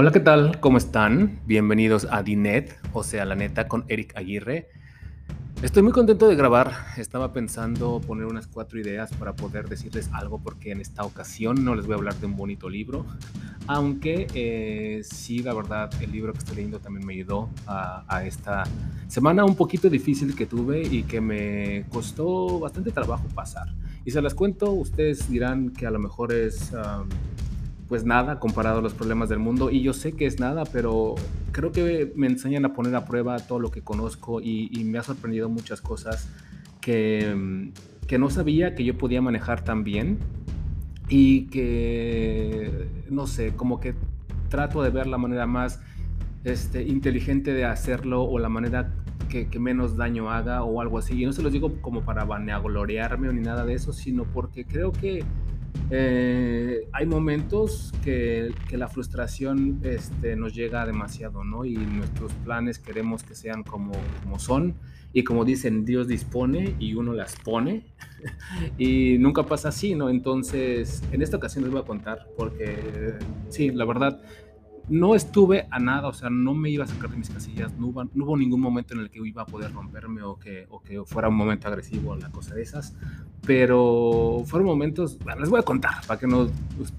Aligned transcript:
Hola, 0.00 0.12
¿qué 0.12 0.20
tal? 0.20 0.60
¿Cómo 0.60 0.78
están? 0.78 1.40
Bienvenidos 1.44 2.06
a 2.08 2.22
Dinet, 2.22 2.78
o 2.92 3.02
sea, 3.02 3.24
la 3.24 3.34
neta, 3.34 3.66
con 3.66 3.84
Eric 3.88 4.16
Aguirre. 4.16 4.68
Estoy 5.60 5.82
muy 5.82 5.90
contento 5.90 6.28
de 6.28 6.36
grabar. 6.36 6.72
Estaba 6.96 7.32
pensando 7.32 8.00
poner 8.00 8.26
unas 8.26 8.46
cuatro 8.46 8.78
ideas 8.78 9.12
para 9.14 9.34
poder 9.34 9.68
decirles 9.68 10.08
algo, 10.12 10.38
porque 10.38 10.70
en 10.70 10.80
esta 10.80 11.02
ocasión 11.02 11.64
no 11.64 11.74
les 11.74 11.86
voy 11.86 11.94
a 11.94 11.96
hablar 11.96 12.14
de 12.14 12.26
un 12.26 12.36
bonito 12.36 12.68
libro, 12.68 13.06
aunque 13.66 14.28
eh, 14.34 15.02
sí, 15.02 15.42
la 15.42 15.52
verdad, 15.52 15.90
el 16.00 16.12
libro 16.12 16.32
que 16.32 16.38
estoy 16.38 16.54
leyendo 16.54 16.78
también 16.78 17.04
me 17.04 17.14
ayudó 17.14 17.48
a, 17.66 18.22
esta 18.24 18.62
semana 19.08 19.44
un 19.44 19.56
poquito 19.56 19.90
difícil 19.90 20.36
que 20.36 20.46
tuve 20.46 20.80
y 20.80 21.02
que 21.02 21.20
me 21.20 21.86
costó 21.90 22.60
bastante 22.60 22.92
trabajo 22.92 23.24
pasar. 23.34 23.74
Y 24.04 24.12
se 24.12 24.22
las 24.22 24.34
cuento, 24.34 24.70
ustedes 24.70 25.28
dirán 25.28 25.70
que 25.70 25.88
a 25.88 25.90
lo 25.90 25.98
mejor 25.98 26.32
es 26.32 26.72
pues 27.88 28.04
nada 28.04 28.38
comparado 28.38 28.78
a 28.78 28.82
los 28.82 28.92
problemas 28.92 29.28
del 29.28 29.38
mundo. 29.38 29.70
Y 29.70 29.82
yo 29.82 29.92
sé 29.92 30.12
que 30.12 30.26
es 30.26 30.38
nada, 30.38 30.64
pero 30.64 31.14
creo 31.52 31.72
que 31.72 32.12
me 32.14 32.26
enseñan 32.26 32.64
a 32.66 32.74
poner 32.74 32.94
a 32.94 33.06
prueba 33.06 33.38
todo 33.38 33.58
lo 33.58 33.70
que 33.70 33.82
conozco 33.82 34.40
y, 34.40 34.68
me 34.84 34.98
ha 34.98 35.02
sorprendido 35.02 35.48
muchas 35.48 35.80
cosas 35.80 36.28
que, 36.80 37.70
que, 38.06 38.18
no 38.18 38.30
sabía 38.30 38.74
que 38.74 38.84
yo 38.84 38.96
podía 38.96 39.20
manejar 39.22 39.64
tan 39.64 39.84
bien 39.84 40.18
y 41.08 41.46
que, 41.46 42.88
no 43.10 43.26
sé, 43.26 43.54
como 43.54 43.80
que 43.80 43.94
trato 44.50 44.82
de 44.82 44.90
ver 44.90 45.06
la 45.06 45.18
manera 45.18 45.46
más 45.46 45.80
este, 46.44 46.82
inteligente 46.82 47.52
de 47.52 47.64
hacerlo 47.64 48.22
o 48.22 48.38
la 48.38 48.48
manera 48.48 48.92
que, 49.30 49.48
que, 49.48 49.58
menos 49.58 49.96
daño 49.96 50.30
haga 50.30 50.62
o 50.62 50.80
algo 50.82 50.98
así. 50.98 51.22
Y 51.22 51.24
no 51.24 51.32
se 51.32 51.42
los 51.42 51.52
digo 51.52 51.80
como 51.80 52.02
para 52.02 52.24
vaneaglorearme 52.24 53.30
o 53.30 53.32
ni 53.32 53.40
nada 53.40 53.64
de 53.64 53.74
eso, 53.74 53.94
sino 53.94 54.24
porque 54.24 54.64
creo 54.64 54.92
que 54.92 55.24
eh, 55.90 56.86
hay 56.92 57.06
momentos 57.06 57.92
que, 58.04 58.52
la 58.70 58.88
frustración 58.88 59.80
este, 59.82 60.36
nos 60.36 60.54
llega 60.54 60.84
demasiado, 60.84 61.44
¿no? 61.44 61.64
Y 61.64 61.74
nuestros 61.74 62.32
planes 62.44 62.78
queremos 62.78 63.22
que 63.22 63.34
sean 63.34 63.62
como, 63.62 63.92
como 64.22 64.38
son. 64.38 64.74
Y 65.12 65.24
como 65.24 65.46
dicen, 65.46 65.86
Dios 65.86 66.06
dispone 66.06 66.74
y 66.78 66.94
uno 66.94 67.14
las 67.14 67.36
pone. 67.36 67.86
y 68.78 69.16
nunca 69.18 69.44
pasa 69.44 69.70
así, 69.70 69.94
¿no? 69.94 70.10
Entonces, 70.10 71.02
en 71.12 71.22
esta 71.22 71.38
ocasión 71.38 71.64
les 71.64 71.72
voy 71.72 71.80
a 71.80 71.86
contar, 71.86 72.26
porque 72.36 73.14
sí, 73.48 73.70
la 73.70 73.86
verdad, 73.86 74.20
no 74.88 75.14
estuve 75.14 75.66
a 75.70 75.78
nada, 75.78 76.08
o 76.08 76.12
sea, 76.12 76.30
no 76.30 76.54
me 76.54 76.70
iba 76.70 76.84
a 76.84 76.86
sacar 76.86 77.10
de 77.10 77.16
mis 77.16 77.30
casillas, 77.30 77.72
no 77.78 77.88
hubo, 77.88 78.36
ningún 78.36 78.60
momento 78.60 78.94
en 78.94 79.00
el 79.00 79.10
que 79.10 79.20
iba 79.26 79.42
a 79.42 79.46
poder 79.46 79.72
romperme 79.72 80.22
o 80.22 80.38
que, 80.38 80.66
o 80.70 80.80
que 80.80 81.02
fuera 81.04 81.28
un 81.28 81.36
momento 81.36 81.68
agresivo 81.68 82.12
o 82.12 82.16
la 82.16 82.30
cosa 82.30 82.54
de 82.54 82.62
esas, 82.62 82.94
pero 83.46 84.42
fueron 84.46 84.66
momentos, 84.66 85.18
les 85.38 85.50
voy 85.50 85.60
a 85.60 85.62
contar, 85.62 86.06
para 86.06 86.18
que 86.18 86.26
no, 86.26 86.48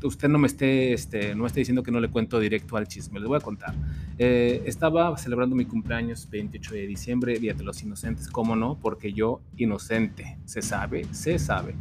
usted 0.03 0.29
no 0.29 0.37
me 0.37 0.47
esté, 0.47 0.93
este, 0.93 1.35
no 1.35 1.45
esté 1.45 1.61
diciendo 1.61 1.83
que 1.83 1.91
no 1.91 1.99
le 1.99 2.09
cuento 2.09 2.39
directo 2.39 2.77
al 2.77 2.87
chisme, 2.87 3.19
les 3.19 3.27
voy 3.27 3.37
a 3.37 3.41
contar. 3.41 3.73
Eh, 4.17 4.63
estaba 4.65 5.15
celebrando 5.17 5.55
mi 5.55 5.65
cumpleaños 5.65 6.29
28 6.29 6.73
de 6.73 6.87
diciembre, 6.87 7.39
Día 7.39 7.53
de 7.53 7.63
los 7.63 7.81
Inocentes, 7.81 8.27
¿cómo 8.27 8.55
no? 8.55 8.77
Porque 8.79 9.13
yo, 9.13 9.41
inocente, 9.57 10.37
se 10.45 10.61
sabe, 10.61 11.05
se 11.11 11.39
sabe. 11.39 11.75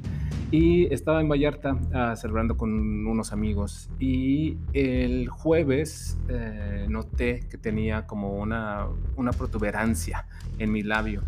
Y 0.50 0.92
estaba 0.92 1.20
en 1.20 1.28
Vallarta 1.28 1.74
uh, 1.74 2.16
celebrando 2.16 2.56
con 2.56 3.06
unos 3.06 3.32
amigos 3.32 3.90
y 3.98 4.56
el 4.72 5.28
jueves 5.28 6.18
eh, 6.28 6.86
noté 6.88 7.40
que 7.50 7.58
tenía 7.58 8.06
como 8.06 8.38
una, 8.38 8.86
una 9.16 9.32
protuberancia 9.32 10.26
en 10.58 10.72
mi 10.72 10.82
labio. 10.82 11.22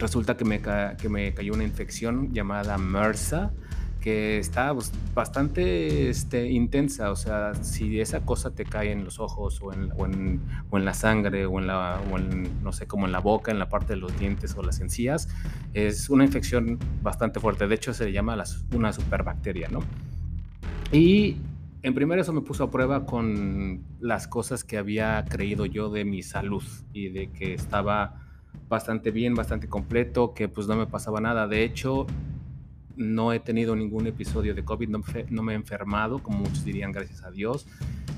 Resulta 0.00 0.36
que 0.36 0.44
me, 0.44 0.60
que 0.60 1.08
me 1.08 1.32
cayó 1.32 1.54
una 1.54 1.62
infección 1.62 2.32
llamada 2.32 2.76
MRSA 2.76 3.52
que 4.04 4.36
está 4.36 4.74
pues, 4.74 4.92
bastante 5.14 6.10
este, 6.10 6.50
intensa. 6.50 7.10
O 7.10 7.16
sea, 7.16 7.54
si 7.54 8.00
esa 8.00 8.20
cosa 8.20 8.54
te 8.54 8.66
cae 8.66 8.92
en 8.92 9.02
los 9.02 9.18
ojos 9.18 9.62
o 9.62 9.72
en, 9.72 9.92
o 9.96 10.04
en, 10.04 10.42
o 10.68 10.76
en 10.76 10.84
la 10.84 10.92
sangre 10.92 11.46
o 11.46 11.58
en 11.58 11.68
la, 11.68 12.02
o 12.12 12.18
en, 12.18 12.62
no 12.62 12.70
sé, 12.72 12.86
como 12.86 13.06
en 13.06 13.12
la 13.12 13.20
boca, 13.20 13.50
en 13.50 13.58
la 13.58 13.70
parte 13.70 13.94
de 13.94 14.00
los 14.00 14.16
dientes 14.18 14.54
o 14.58 14.62
las 14.62 14.80
encías, 14.80 15.30
es 15.72 16.10
una 16.10 16.22
infección 16.22 16.78
bastante 17.02 17.40
fuerte. 17.40 17.66
De 17.66 17.74
hecho, 17.74 17.94
se 17.94 18.04
le 18.04 18.12
llama 18.12 18.36
una 18.74 18.92
superbacteria, 18.92 19.68
¿no? 19.68 19.80
Y 20.92 21.38
en 21.82 21.94
primer 21.94 22.18
eso 22.18 22.34
me 22.34 22.42
puso 22.42 22.64
a 22.64 22.70
prueba 22.70 23.06
con 23.06 23.84
las 24.00 24.28
cosas 24.28 24.64
que 24.64 24.76
había 24.76 25.24
creído 25.30 25.64
yo 25.64 25.88
de 25.88 26.04
mi 26.04 26.22
salud 26.22 26.64
y 26.92 27.08
de 27.08 27.30
que 27.30 27.54
estaba 27.54 28.20
bastante 28.68 29.10
bien, 29.10 29.34
bastante 29.34 29.66
completo, 29.66 30.34
que 30.34 30.48
pues 30.48 30.66
no 30.66 30.76
me 30.76 30.86
pasaba 30.86 31.22
nada. 31.22 31.48
De 31.48 31.64
hecho, 31.64 32.06
no 32.96 33.32
he 33.32 33.40
tenido 33.40 33.74
ningún 33.76 34.06
episodio 34.06 34.54
de 34.54 34.64
COVID, 34.64 34.88
no, 34.88 35.42
me 35.42 35.52
he 35.52 35.56
enfermado, 35.56 36.22
como 36.22 36.38
muchos 36.38 36.64
dirían, 36.64 36.92
gracias 36.92 37.24
a 37.24 37.30
Dios. 37.30 37.66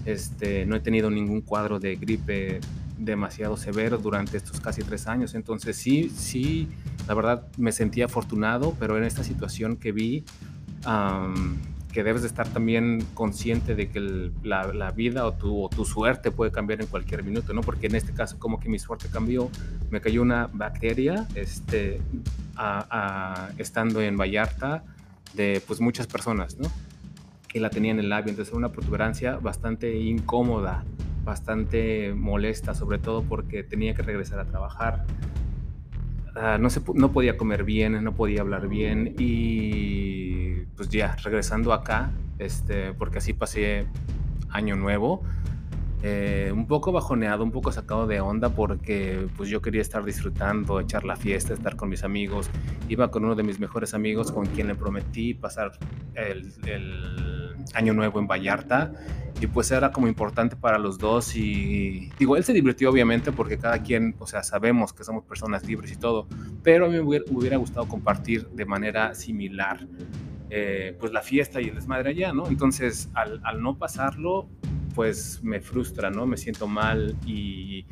Este, 0.05 0.67
no 0.67 0.77
he 0.77 0.81
tenido 0.81 1.11
ningún 1.11 1.41
cuadro 1.41 1.81
de 1.81 1.97
gripe 1.97 2.61
demasiado 2.99 3.57
severo 3.57 3.99
durante 3.99 4.37
estos 4.37 4.61
casi 4.61 4.83
tres 4.83 5.07
años. 5.07 5.35
Entonces 5.35 5.77
sí, 5.77 6.11
sí, 6.11 6.69
la 7.09 7.15
verdad 7.15 7.47
me 7.57 7.73
sentí 7.73 8.03
afortunado, 8.03 8.75
pero 8.79 8.97
en 8.97 9.05
esta 9.05 9.25
situación 9.25 9.77
que 9.77 9.93
vi, 9.93 10.25
que 11.93 12.05
debes 12.05 12.23
de 12.23 12.29
estar 12.29 12.49
también 12.49 13.05
consciente 13.15 13.75
de 13.75 13.89
que 13.89 14.31
la, 14.43 14.91
vida 14.91 15.27
o 15.27 15.33
tu, 15.33 15.65
o 15.65 15.69
tu, 15.69 15.85
suerte 15.85 16.31
puede 16.31 16.53
cambiar 16.53 16.81
en 16.83 16.87
cualquier 16.87 17.23
minuto, 17.23 17.53
¿no? 17.53 17.63
Porque 17.63 17.87
en 17.87 17.95
este 17.95 18.13
caso 18.13 18.39
como 18.39 18.61
que 18.61 18.69
mi 18.69 18.79
suerte 18.79 19.09
cambió, 19.11 19.51
me 19.91 20.01
cayó 20.01 20.23
una 20.23 20.49
bacteria, 20.53 21.27
este, 21.35 22.01
estando 23.59 24.01
en 24.01 24.17
Vallarta 24.17 24.85
de 25.35 25.63
pues 25.67 25.81
muchas 25.81 26.07
personas, 26.07 26.59
¿no? 26.59 26.69
Y 27.53 27.59
la 27.59 27.71
tenía 27.71 27.91
en 27.91 27.99
el 27.99 28.09
labio, 28.09 28.31
entonces 28.31 28.53
era 28.53 28.59
una 28.59 28.73
protuberancia 28.73 29.37
bastante 29.37 29.97
incómoda, 29.99 30.85
bastante 31.25 32.15
molesta, 32.15 32.75
sobre 32.75 32.99
todo 32.99 33.23
porque 33.23 33.63
tenía 33.63 33.95
que 33.95 34.03
regresar 34.03 34.41
a 34.41 34.45
trabajar. 34.45 35.05
Ah, 36.35 36.59
no, 36.61 36.69
se, 36.69 36.83
no 36.95 37.13
podía 37.13 37.39
comer 37.39 37.65
bien, 37.65 38.03
no 38.05 38.15
podía 38.15 38.43
hablar 38.43 38.69
bien 38.69 39.15
y 39.19 40.67
pues 40.77 40.91
ya 40.91 41.17
regresando 41.17 41.73
acá, 41.73 42.11
este, 42.39 42.93
porque 42.93 43.19
así 43.19 43.33
pasé 43.33 43.87
año 44.51 44.77
nuevo, 44.77 45.23
eh, 46.09 46.53
un 46.53 46.69
poco 46.69 46.93
bajoneado, 46.93 47.43
un 47.43 47.51
poco 47.51 47.73
sacado 47.73 48.07
de 48.07 48.21
onda 48.21 48.51
porque 48.51 49.27
pues 49.37 49.51
yo 49.51 49.61
quería 49.61 49.81
estar 49.81 50.05
disfrutando, 50.05 50.79
echar 50.79 51.03
la 51.03 51.17
fiesta, 51.17 51.53
estar 51.53 51.75
con 51.75 51.89
mis 51.89 52.05
amigos. 52.05 52.49
Iba 52.89 53.11
con 53.11 53.25
uno 53.25 53.35
de 53.35 53.43
mis 53.43 53.59
mejores 53.59 53.93
amigos 53.93 54.31
con 54.31 54.47
quien 54.47 54.69
le 54.69 54.77
prometí 54.77 55.35
pasar 55.35 55.73
el, 56.15 56.55
año 57.75 57.93
nuevo 57.93 58.21
en 58.21 58.29
Vallarta 58.29 58.93
y 59.41 59.49
pues 59.49 59.73
era 59.73 59.91
como 59.91 60.07
importante 60.07 60.55
para 60.55 60.79
los 60.79 60.97
dos 60.99 61.35
y 61.35 62.13
digo, 62.21 62.37
él 62.37 62.45
se 62.45 62.53
divirtió 62.53 62.89
obviamente 62.89 63.33
porque 63.33 63.59
cada 63.59 63.83
quien, 63.83 64.15
o 64.21 64.29
sea, 64.29 64.45
sabemos 64.45 64.93
que 64.93 65.03
somos 65.03 65.25
personas 65.25 65.67
libres 65.67 65.91
y 65.91 65.97
todo, 65.97 66.29
pero 66.63 66.87
a 66.87 66.89
mí 66.89 66.95
me 66.95 67.01
hubiera, 67.01 67.57
gustado 67.57 67.89
compartir 67.89 68.47
de 68.51 68.65
manera 68.65 69.17
similar 69.17 69.89
eh, 70.51 70.97
pues 71.01 71.11
la 71.13 71.23
fiesta 71.23 71.61
y 71.61 71.65
el 71.71 71.75
desmadre 71.75 72.11
allá, 72.11 72.33
¿no? 72.33 72.47
Entonces, 72.47 73.11
al, 73.15 73.41
al 73.43 73.61
no 73.61 73.77
pasarlo, 73.77 74.49
pues 74.97 75.41
me 75.45 75.61
frustra, 75.61 76.11
¿no? 76.11 76.27
Me 76.27 76.39
siento 76.39 76.67
mal 76.67 77.15
y, 77.27 77.85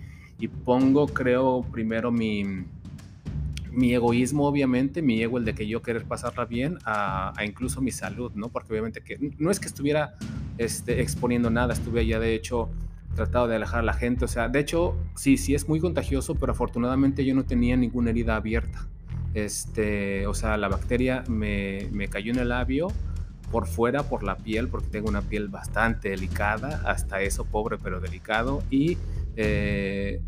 pongo, 0.65 1.07
creo, 1.07 1.63
primero 1.71 2.11
mi, 2.11 2.65
mi 3.71 3.93
egoísmo, 3.93 4.47
obviamente, 4.47 5.03
mi 5.03 5.23
ego, 5.23 5.37
el 5.37 5.45
de 5.45 5.55
que 5.55 5.67
yo 5.67 5.83
querer 5.83 6.05
pasarla 6.05 6.47
bien, 6.47 6.79
a, 6.87 7.35
incluso 7.45 7.83
mi 7.83 7.91
salud, 7.91 8.33
¿no? 8.35 8.49
Porque 8.49 8.73
obviamente 8.73 9.03
que 9.03 9.19
no 9.39 9.51
es 9.51 9.61
que 9.61 9.67
estuviera 9.67 10.15
este, 10.57 11.03
exponiendo 11.03 11.51
nada, 11.51 11.75
estuve 11.75 12.01
allá, 12.01 12.19
de 12.21 12.35
hecho, 12.35 12.71
tratado 13.15 13.49
de 13.49 13.57
alejar 13.57 13.81
a 13.81 13.83
la 13.83 13.95
gente, 13.95 14.25
o 14.25 14.29
sea, 14.29 14.49
de 14.49 14.61
hecho, 14.61 14.97
sí, 15.15 15.37
sí 15.37 15.55
es 15.55 15.69
muy 15.69 15.81
contagioso, 15.81 16.35
pero 16.37 16.53
afortunadamente 16.53 17.25
yo 17.27 17.35
no 17.35 17.45
tenía 17.45 17.77
ninguna 17.77 18.11
herida 18.11 18.37
abierta. 18.37 18.89
Este, 19.35 20.27
o 20.27 20.33
sea, 20.33 20.57
la 20.57 20.69
bacteria 20.69 21.23
me, 21.29 21.89
me 21.93 22.09
cayó 22.09 22.33
en 22.33 22.39
el 22.39 22.49
labio, 22.49 22.89
por 23.55 23.69
fuera, 23.69 24.03
por 24.03 24.25
la 24.25 24.35
piel, 24.35 24.67
porque 24.67 24.89
tengo 24.89 25.09
una 25.09 25.23
piel 25.23 25.47
bastante 25.47 26.09
delicada, 26.09 26.83
hasta 26.87 27.21
eso 27.21 27.45
pobre 27.45 27.79
pero 27.81 28.01
delicado, 28.01 28.65
y 28.69 28.99
eh, 29.37 30.21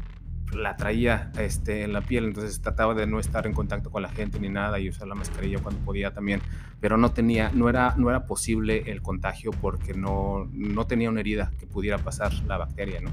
la 0.52 0.76
traía 0.76 1.32
este, 1.36 1.82
en 1.82 1.92
la 1.92 2.02
piel, 2.02 2.26
entonces 2.26 2.60
trataba 2.60 2.94
de 2.94 3.08
no 3.08 3.18
estar 3.18 3.48
en 3.48 3.52
contacto 3.52 3.90
con 3.90 4.02
la 4.02 4.10
gente 4.10 4.38
ni 4.38 4.48
nada 4.48 4.78
y 4.78 4.88
usar 4.88 5.08
la 5.08 5.16
mascarilla 5.16 5.58
cuando 5.58 5.80
podía 5.80 6.14
también, 6.14 6.40
pero 6.78 6.98
no 6.98 7.10
tenía, 7.10 7.50
no 7.52 7.68
era, 7.68 7.94
no 7.96 8.10
era 8.10 8.26
posible 8.26 8.84
el 8.86 9.02
contagio 9.02 9.50
porque 9.50 9.92
no, 9.92 10.48
no 10.52 10.86
tenía 10.86 11.10
una 11.10 11.18
herida 11.18 11.50
que 11.58 11.66
pudiera 11.66 11.98
pasar 11.98 12.32
la 12.46 12.58
bacteria, 12.58 13.00
¿no? 13.00 13.10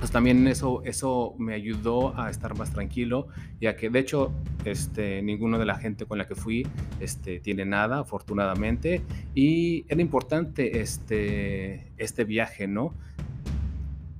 Pues 0.00 0.10
también 0.10 0.48
eso, 0.48 0.82
eso 0.84 1.34
me 1.38 1.52
ayudó 1.52 2.18
a 2.18 2.30
estar 2.30 2.56
más 2.56 2.72
tranquilo, 2.72 3.28
ya 3.60 3.76
que 3.76 3.90
de 3.90 3.98
hecho 3.98 4.32
este, 4.64 5.20
ninguno 5.20 5.58
de 5.58 5.66
la 5.66 5.74
gente 5.74 6.06
con 6.06 6.16
la 6.16 6.26
que 6.26 6.34
fui 6.34 6.66
este, 7.00 7.38
tiene 7.38 7.66
nada, 7.66 8.00
afortunadamente, 8.00 9.02
y 9.34 9.84
era 9.88 10.00
importante 10.00 10.80
este, 10.80 11.92
este 11.98 12.24
viaje, 12.24 12.66
¿no? 12.66 12.94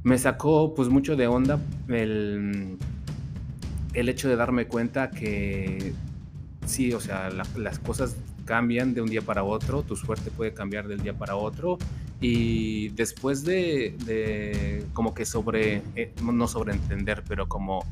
Me 0.03 0.19
sacó 0.19 0.75
pues 0.75 0.91
mucho 0.91 1.17
de 1.17 1.27
onda 1.27 1.59
el, 1.89 2.77
el 3.95 4.09
hecho 4.11 4.29
de 4.29 4.37
darme 4.37 4.67
cuenta 4.67 5.11
que 5.11 5.95
sí, 6.67 6.93
o 6.93 7.01
sea, 7.01 7.31
las 7.31 7.79
cosas 7.79 8.17
cambian 8.45 8.93
de 8.93 9.01
un 9.01 9.09
día 9.09 9.23
para 9.23 9.45
otro, 9.45 9.83
tu 9.83 9.97
suerte 9.97 10.31
puede 10.31 10.53
cambiar 10.53 10.89
del 10.89 11.01
día 11.01 11.15
para 11.15 11.37
otro 11.37 11.79
Y 12.21 12.91
después 12.91 13.45
de, 13.45 14.85
como 14.93 15.15
que 15.15 15.25
sobre, 15.25 15.83
eh, 15.97 16.13
no 16.23 16.47
sobreentender, 16.47 17.25
pero 17.27 17.49
como, 17.49 17.85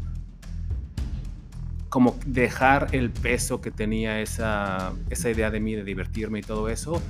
como 1.88 2.18
dejar 2.26 2.88
el 2.92 3.10
peso 3.10 3.60
que 3.60 3.70
tenía 3.70 4.20
esa, 4.20 4.92
esa 5.08 5.30
idea 5.30 5.50
de 5.50 5.60
mí, 5.60 5.74
de 5.74 5.84
divertirme 5.84 6.40
y 6.40 6.42
todo 6.42 6.68
eso, 6.68 7.00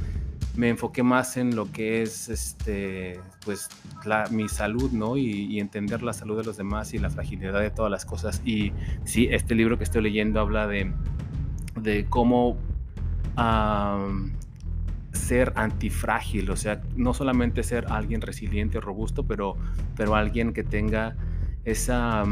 me 0.58 0.68
enfoqué 0.68 1.04
más 1.04 1.36
en 1.36 1.54
lo 1.54 1.70
que 1.70 2.02
es 2.02 2.28
este, 2.28 3.20
pues, 3.44 3.68
mi 4.32 4.48
salud, 4.48 4.90
¿no? 4.90 5.16
Y, 5.16 5.60
entender 5.60 6.02
la 6.02 6.12
salud 6.12 6.36
de 6.36 6.42
los 6.42 6.56
demás 6.56 6.92
y 6.94 6.98
la 6.98 7.10
fragilidad 7.10 7.60
de 7.60 7.70
todas 7.70 7.92
las 7.92 8.04
cosas. 8.04 8.42
Y 8.44 8.72
sí, 9.04 9.28
este 9.30 9.54
libro 9.54 9.78
que 9.78 9.84
estoy 9.84 10.02
leyendo 10.02 10.40
habla 10.40 10.66
de, 10.66 10.92
de 11.80 12.06
cómo 12.06 12.58
ser 15.28 15.52
antifrágil, 15.56 16.50
o 16.50 16.56
sea, 16.56 16.80
no 16.96 17.12
solamente 17.12 17.62
ser 17.62 17.86
alguien 17.90 18.22
resiliente, 18.22 18.80
robusto, 18.80 19.26
pero, 19.26 19.56
pero 19.94 20.14
alguien 20.14 20.54
que 20.54 20.64
tenga 20.64 21.16
esa, 21.64 22.24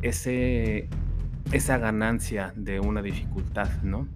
ese, 0.00 0.88
esa 1.52 1.76
ganancia 1.76 2.54
de 2.56 2.80
una 2.80 3.02
dificultad, 3.02 3.70
¿no? 3.82 4.08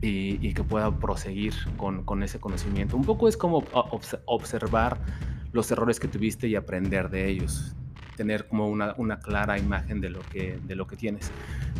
y, 0.00 0.52
que 0.52 0.62
pueda 0.62 0.96
proseguir 0.98 1.54
con, 1.76 2.22
ese 2.22 2.38
conocimiento. 2.38 2.96
Un 2.96 3.04
poco 3.04 3.26
es 3.26 3.36
como 3.36 3.64
observar 4.26 4.98
los 5.52 5.70
errores 5.70 5.98
que 5.98 6.08
tuviste 6.08 6.46
y 6.46 6.56
aprender 6.56 7.08
de 7.08 7.28
ellos, 7.28 7.74
tener 8.16 8.46
como 8.46 8.68
una, 8.68 9.18
clara 9.18 9.58
imagen 9.58 10.00
de 10.00 10.10
lo, 10.10 10.20
que, 10.20 10.58
de 10.62 10.74
lo 10.74 10.86
que 10.86 10.96
tienes. 10.96 11.30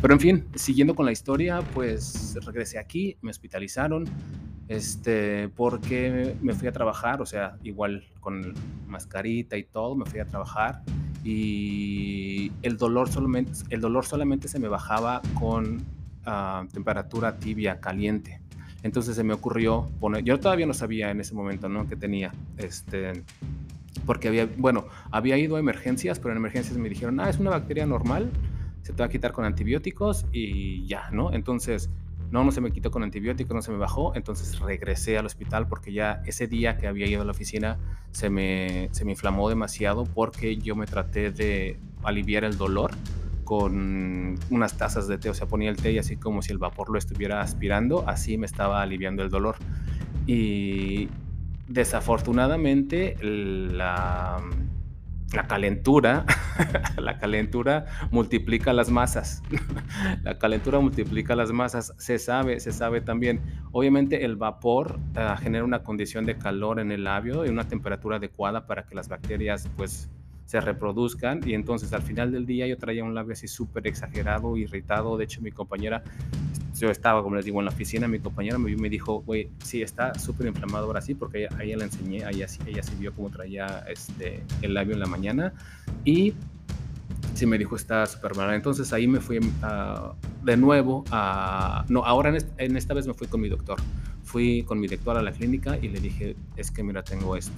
Pero 0.01 0.13
en 0.13 0.19
fin, 0.19 0.45
siguiendo 0.55 0.95
con 0.95 1.05
la 1.05 1.11
historia, 1.11 1.61
pues 1.73 2.37
regresé 2.43 2.79
aquí, 2.79 3.17
me 3.21 3.31
hospitalizaron, 3.31 4.05
este, 4.67 5.49
porque 5.49 6.35
me 6.41 6.53
fui 6.53 6.67
a 6.67 6.71
trabajar, 6.71 7.21
o 7.21 7.25
sea, 7.25 7.57
igual 7.63 8.03
con 8.19 8.53
mascarita 8.87 9.57
y 9.57 9.63
todo, 9.63 9.95
me 9.95 10.05
fui 10.05 10.19
a 10.19 10.25
trabajar 10.25 10.81
y 11.23 12.51
el 12.61 12.77
dolor 12.77 13.09
solamente, 13.09 13.51
el 13.69 13.81
dolor 13.81 14.05
solamente 14.05 14.47
se 14.47 14.59
me 14.59 14.67
bajaba 14.67 15.21
con 15.33 15.83
temperatura 16.71 17.37
tibia, 17.37 17.79
caliente. 17.79 18.41
Entonces 18.81 19.15
se 19.15 19.23
me 19.23 19.33
ocurrió 19.33 19.89
poner, 19.99 20.23
yo 20.23 20.39
todavía 20.39 20.65
no 20.65 20.73
sabía 20.73 21.09
en 21.09 21.19
ese 21.19 21.33
momento, 21.33 21.69
¿no? 21.69 21.87
Que 21.87 21.95
tenía, 21.95 22.31
este, 22.57 23.23
porque 24.05 24.27
había, 24.27 24.47
bueno, 24.57 24.85
había 25.11 25.37
ido 25.37 25.55
a 25.55 25.59
emergencias, 25.59 26.19
pero 26.19 26.31
en 26.31 26.37
emergencias 26.37 26.77
me 26.77 26.89
dijeron, 26.89 27.19
ah, 27.19 27.29
es 27.29 27.39
una 27.39 27.49
bacteria 27.49 27.85
normal, 27.87 28.29
se 28.83 28.93
te 28.93 29.01
va 29.01 29.07
a 29.07 29.09
quitar 29.09 29.31
con 29.31 29.45
antibióticos 29.45 30.27
y 30.31 30.85
ya, 30.85 31.09
¿no? 31.11 31.33
Entonces, 31.33 31.89
no, 32.31 32.43
no 32.43 32.51
se 32.51 32.61
me 32.61 32.71
quitó 32.71 32.91
con 32.91 33.03
antibióticos, 33.03 33.55
no 33.55 33.61
se 33.61 33.71
me 33.71 33.77
bajó, 33.77 34.15
entonces 34.15 34.59
regresé 34.59 35.17
al 35.17 35.25
hospital 35.25 35.67
porque 35.67 35.93
ya 35.93 36.21
ese 36.25 36.47
día 36.47 36.77
que 36.77 36.87
había 36.87 37.07
ido 37.07 37.21
a 37.21 37.25
la 37.25 37.31
oficina 37.31 37.77
se 38.11 38.29
me, 38.29 38.89
se 38.91 39.05
me 39.05 39.11
inflamó 39.11 39.49
demasiado 39.49 40.05
porque 40.05 40.57
yo 40.57 40.75
me 40.75 40.85
traté 40.85 41.31
de 41.31 41.79
aliviar 42.03 42.43
el 42.43 42.57
dolor 42.57 42.91
con 43.45 44.37
unas 44.49 44.77
tazas 44.77 45.07
de 45.07 45.17
té, 45.17 45.29
o 45.29 45.33
sea, 45.33 45.47
ponía 45.47 45.69
el 45.69 45.77
té 45.77 45.91
y 45.91 45.99
así 45.99 46.17
como 46.17 46.41
si 46.41 46.51
el 46.51 46.57
vapor 46.57 46.89
lo 46.89 46.97
estuviera 46.97 47.41
aspirando, 47.41 48.03
así 48.07 48.37
me 48.37 48.47
estaba 48.47 48.81
aliviando 48.81 49.23
el 49.23 49.29
dolor. 49.29 49.55
Y 50.25 51.09
desafortunadamente 51.67 53.15
la, 53.21 54.41
la 55.35 55.47
calentura, 55.47 56.25
la 56.97 57.17
calentura 57.17 57.85
multiplica 58.11 58.73
las 58.73 58.89
masas. 58.89 59.43
la 60.23 60.37
calentura 60.37 60.79
multiplica 60.79 61.35
las 61.35 61.51
masas. 61.51 61.93
Se 61.97 62.17
sabe, 62.19 62.59
se 62.59 62.71
sabe 62.71 63.01
también. 63.01 63.41
Obviamente 63.71 64.25
el 64.25 64.35
vapor 64.35 64.99
uh, 65.15 65.37
genera 65.41 65.63
una 65.63 65.83
condición 65.83 66.25
de 66.25 66.37
calor 66.37 66.79
en 66.79 66.91
el 66.91 67.03
labio 67.03 67.45
y 67.45 67.49
una 67.49 67.67
temperatura 67.67 68.17
adecuada 68.17 68.65
para 68.65 68.85
que 68.85 68.95
las 68.95 69.09
bacterias 69.09 69.69
pues 69.75 70.09
se 70.45 70.61
reproduzcan 70.61 71.41
y 71.45 71.53
entonces 71.53 71.91
al 71.93 72.01
final 72.01 72.31
del 72.31 72.45
día 72.45 72.67
yo 72.67 72.77
traía 72.77 73.03
un 73.03 73.15
labio 73.15 73.33
así 73.33 73.47
súper 73.47 73.87
exagerado, 73.87 74.57
irritado, 74.57 75.17
de 75.17 75.23
hecho 75.23 75.41
mi 75.41 75.51
compañera, 75.51 76.03
yo 76.79 76.89
estaba 76.89 77.23
como 77.23 77.35
les 77.35 77.45
digo 77.45 77.59
en 77.59 77.65
la 77.65 77.71
oficina, 77.71 78.07
mi 78.07 78.19
compañera 78.19 78.57
me, 78.57 78.75
me 78.75 78.89
dijo, 78.89 79.21
güey, 79.21 79.49
sí, 79.63 79.81
está 79.81 80.13
súper 80.15 80.47
inflamado 80.47 80.85
ahora 80.85 81.01
sí, 81.01 81.15
porque 81.15 81.47
a 81.57 81.63
ella, 81.63 81.77
la 81.77 81.85
enseñé, 81.85 82.17
ella, 82.29 82.47
ella 82.65 82.83
sí 82.83 82.93
vio 82.99 83.13
cómo 83.13 83.29
traía 83.29 83.85
este, 83.87 84.43
el 84.61 84.73
labio 84.73 84.93
en 84.93 84.99
la 84.99 85.07
mañana 85.07 85.53
y 86.03 86.33
sí 87.33 87.45
me 87.45 87.57
dijo, 87.57 87.75
está 87.75 88.05
súper 88.05 88.35
mal. 88.35 88.53
Entonces 88.53 88.91
ahí 88.93 89.07
me 89.07 89.19
fui 89.19 89.39
uh, 89.39 89.43
de 90.43 90.57
nuevo 90.57 91.03
a... 91.11 91.85
No, 91.89 92.05
ahora 92.05 92.35
en, 92.57 92.77
esta 92.77 92.93
vez 92.93 93.07
me 93.07 93.13
fui 93.13 93.27
con 93.27 93.41
mi 93.41 93.49
doctor. 93.49 93.77
Fui 94.23 94.63
con 94.63 94.79
mi 94.79 94.87
doctor 94.87 95.17
a 95.17 95.21
la 95.21 95.31
clínica 95.31 95.77
y 95.77 95.89
le 95.89 95.99
dije, 95.99 96.35
es 96.55 96.71
que 96.71 96.83
mira, 96.83 97.03
tengo 97.03 97.35
esto. 97.35 97.53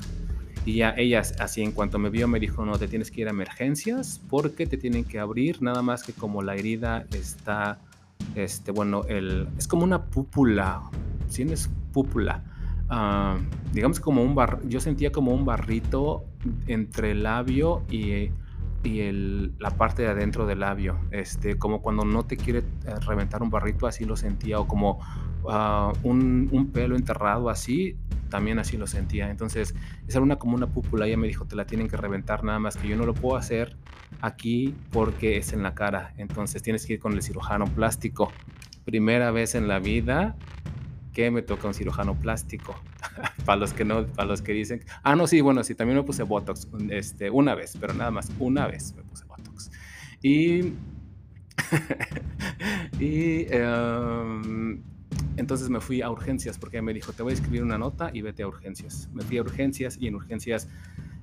Y 0.68 0.74
ya 0.74 0.94
ella, 0.98 1.22
así 1.40 1.62
en 1.62 1.72
cuanto 1.72 1.98
me 1.98 2.10
vio, 2.10 2.28
me 2.28 2.42
dijo, 2.42 2.66
no, 2.66 2.78
te 2.78 2.90
tienes 2.90 3.10
que 3.10 3.22
ir 3.22 3.28
a 3.28 3.30
emergencias 3.30 4.22
porque 4.30 4.68
te 4.68 4.76
tienen 4.76 5.06
que 5.06 5.18
abrir, 5.18 5.62
nada 5.62 5.82
más 5.82 6.04
que 6.04 6.12
como 6.12 6.42
la 6.42 6.56
herida 6.56 7.06
está, 7.14 7.80
este, 8.36 8.74
bueno, 8.74 9.06
el, 9.08 9.48
es 9.58 9.66
como 9.66 9.86
una 9.86 10.04
púpula, 10.04 10.82
¿sí? 11.30 11.44
Es 11.44 11.70
púpula. 11.94 12.44
Uh, 12.92 13.40
digamos 13.72 14.02
como 14.02 14.22
un 14.22 14.36
bar, 14.36 14.60
yo 14.68 14.82
sentía 14.82 15.10
como 15.10 15.34
un 15.34 15.46
barrito 15.46 16.26
entre 16.68 17.12
el 17.12 17.24
labio 17.24 17.84
y, 17.90 18.32
y 18.84 19.00
el, 19.00 19.54
la 19.60 19.72
parte 19.72 20.02
de 20.02 20.10
adentro 20.10 20.46
del 20.48 20.60
labio, 20.60 21.00
este, 21.12 21.58
como 21.58 21.82
cuando 21.82 22.04
no 22.04 22.26
te 22.26 22.36
quiere 22.36 22.60
eh, 22.60 22.96
reventar 23.06 23.42
un 23.42 23.50
barrito, 23.50 23.88
así 23.88 24.04
lo 24.04 24.18
sentía, 24.18 24.60
o 24.60 24.68
como 24.68 25.00
uh, 25.44 25.94
un, 26.04 26.50
un, 26.52 26.72
pelo 26.72 26.98
enterrado 26.98 27.50
así, 27.50 27.96
también 28.28 28.60
así 28.60 28.78
lo 28.78 28.88
sentía. 28.88 29.30
Entonces, 29.30 29.74
esa 30.08 30.18
era 30.18 30.22
una 30.22 30.38
como 30.38 30.56
una 30.56 30.68
púpula. 30.68 31.08
Ella 31.08 31.18
me 31.18 31.28
dijo, 31.28 31.46
te 31.46 31.56
la 31.56 31.66
tienen 31.66 31.88
que 31.88 31.98
reventar 31.98 32.44
nada 32.44 32.60
más 32.60 32.78
que 32.78 32.88
yo 32.88 32.96
no 32.96 33.06
lo 33.06 33.14
puedo 33.14 33.38
hacer 33.38 33.78
aquí 34.22 34.76
porque 34.92 35.38
es 35.38 35.54
en 35.54 35.64
la 35.64 35.74
cara. 35.74 36.14
Entonces, 36.18 36.62
tienes 36.62 36.86
que 36.86 36.94
ir 36.94 37.00
con 37.00 37.14
el 37.14 37.22
cirujano 37.22 37.66
plástico. 37.66 38.32
Primera 38.86 39.32
vez 39.32 39.56
en 39.56 39.68
la 39.68 39.80
vida 39.80 40.36
que 41.14 41.32
me 41.32 41.42
toca 41.42 41.68
un 41.68 41.74
cirujano 41.74 42.14
plástico. 42.14 42.76
para 43.46 43.58
los 43.58 43.74
que 43.74 43.86
no, 43.86 44.06
para 44.06 44.28
los 44.28 44.42
que 44.42 44.54
dicen, 44.54 44.84
ah, 45.04 45.16
no, 45.16 45.26
sí, 45.26 45.42
bueno, 45.42 45.64
sí, 45.64 45.74
también 45.74 45.98
me 45.98 46.04
puse 46.04 46.24
Botox 46.24 46.68
este, 46.90 47.30
una 47.30 47.56
vez, 47.56 47.78
pero 47.80 47.94
nada 47.94 48.12
más, 48.12 48.30
una 48.40 48.68
vez 48.68 48.94
me 48.96 49.04
puse 49.04 49.26
Botox. 49.26 49.72
Y, 50.22 50.74
y 53.00 53.48
um, 53.56 54.82
entonces 55.38 55.70
me 55.70 55.80
fui 55.80 56.02
a 56.02 56.10
urgencias 56.10 56.58
porque 56.58 56.82
me 56.82 56.94
dijo, 56.94 57.14
te 57.14 57.24
voy 57.24 57.32
a 57.32 57.36
escribir 57.36 57.64
una 57.64 57.78
nota 57.78 58.10
y 58.14 58.22
vete 58.22 58.44
a 58.44 58.48
urgencias. 58.48 59.10
Me 59.14 59.24
fui 59.24 59.38
a 59.38 59.42
urgencias 59.42 59.98
y 60.00 60.08
en 60.08 60.16
urgencias 60.16 60.68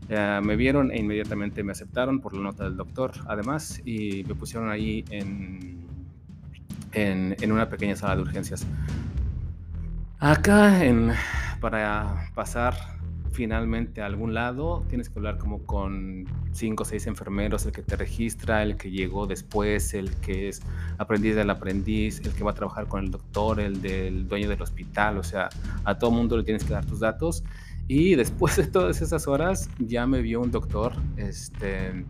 eh, 0.08 0.40
me 0.42 0.56
vieron 0.56 0.90
e 0.90 0.98
inmediatamente 0.98 1.62
me 1.62 1.72
aceptaron 1.72 2.20
por 2.20 2.34
la 2.34 2.42
nota 2.42 2.64
del 2.64 2.76
doctor, 2.76 3.12
además, 3.26 3.80
y 3.84 4.24
me 4.24 4.34
pusieron 4.34 4.70
ahí 4.70 5.04
en, 5.10 5.86
en, 6.92 7.36
en 7.40 7.52
una 7.52 7.68
pequeña 7.68 7.96
sala 7.96 8.16
de 8.16 8.22
urgencias. 8.22 8.66
Acá, 10.20 10.84
en, 10.84 11.12
para 11.60 12.30
pasar 12.34 12.74
finalmente 13.34 14.00
a 14.00 14.06
algún 14.06 14.32
lado, 14.32 14.84
tienes 14.88 15.08
que 15.08 15.18
hablar 15.18 15.38
como 15.38 15.58
con 15.64 16.24
cinco 16.52 16.84
o 16.84 16.86
seis 16.86 17.08
enfermeros, 17.08 17.66
el 17.66 17.72
que 17.72 17.82
te 17.82 17.96
registra, 17.96 18.62
el 18.62 18.76
que 18.76 18.90
llegó 18.90 19.26
después, 19.26 19.92
el 19.92 20.14
que 20.16 20.48
es 20.48 20.62
aprendiz 20.98 21.34
del 21.34 21.50
aprendiz, 21.50 22.20
el 22.20 22.32
que 22.32 22.44
va 22.44 22.52
a 22.52 22.54
trabajar 22.54 22.86
con 22.86 23.02
el 23.04 23.10
doctor, 23.10 23.58
el 23.58 23.82
del 23.82 24.28
dueño 24.28 24.48
del 24.48 24.62
hospital, 24.62 25.18
o 25.18 25.24
sea, 25.24 25.48
a 25.84 25.98
todo 25.98 26.12
mundo 26.12 26.36
le 26.36 26.44
tienes 26.44 26.62
que 26.62 26.72
dar 26.72 26.86
tus 26.86 27.00
datos. 27.00 27.42
Y 27.88 28.14
después 28.14 28.56
de 28.56 28.66
todas 28.68 29.02
esas 29.02 29.26
horas 29.26 29.68
ya 29.78 30.06
me 30.06 30.22
vio 30.22 30.40
un 30.40 30.52
doctor, 30.52 30.92
este, 31.16 32.04